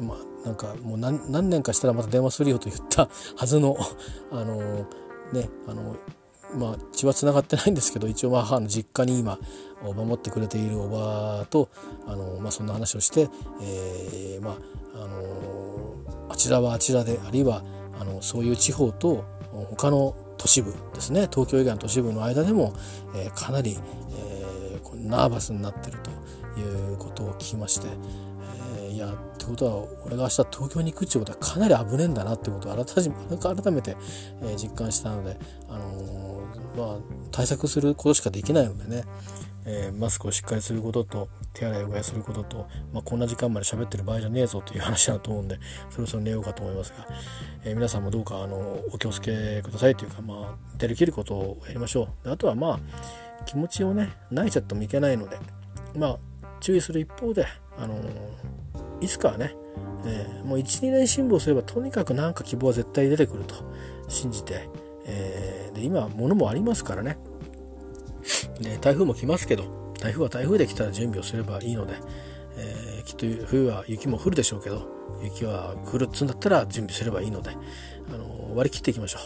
[0.00, 3.76] 今なんかもう何何年かしたらまた電話するよと言った はずの
[4.30, 4.86] あの
[5.32, 5.96] ねあの
[6.54, 9.38] まあ血はつながってないんですけど一応まあ母の実家に今
[9.82, 11.68] 守ってくれているおばと
[12.06, 13.28] あの、まあ、そんな話をして、
[13.62, 14.54] えー、まあ
[14.94, 17.62] あのあちらはあちらであるいは
[17.98, 19.24] あのそういう地方と
[19.70, 22.74] 他の都市部ですね東京以外の都市部の間でも、
[23.14, 23.78] えー、かなり、
[24.10, 26.10] えー、ナーバスになってると
[26.60, 27.86] いうことを聞きまして、
[28.92, 33.96] いやってことは俺が明日東京に行くってことはかなり危ねえんだなってことを改め改めて、
[34.42, 36.98] えー、実感したので、あのー、まあ、
[37.30, 39.04] 対策することしかできないのでね、
[39.64, 45.58] えー、マスクをしっかりすることと手洗いうがいすることと、まあ、こんな時間まで喋ってる場合じゃねえぞという話だと思うんで
[45.90, 47.06] そろそろ寝ようかと思いますが、
[47.64, 48.56] えー、皆さんもどうかあの
[48.92, 52.24] お気をつけくださいというか、まあ、出る切ることをやりましょう。
[52.24, 52.80] であとはまあ
[53.44, 55.38] 気持ちをね泣いちゃってもいけないので
[55.96, 56.18] まあ
[56.60, 57.46] 注意する一方で
[57.78, 57.96] あの
[59.00, 59.56] いつかはね、
[60.04, 63.56] えー、もう12年辛抱すればとにかく何か希望は絶対出てくると
[64.08, 64.68] 信じて、
[65.06, 67.18] えー、で今物もありますからね。
[68.60, 71.94] で台風も来ますけど台風は台風で来たら準備をすればいいので、
[72.56, 74.86] えー、きっと冬は雪も降るでしょうけど
[75.22, 79.18] 雪は降るっつんだったら準備すればいいので、あの割り切っていきましょ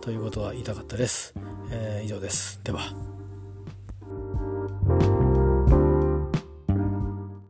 [0.00, 0.04] う。
[0.04, 1.34] ということは言いたかったです、
[1.70, 2.60] えー、以上です。
[2.64, 3.17] では。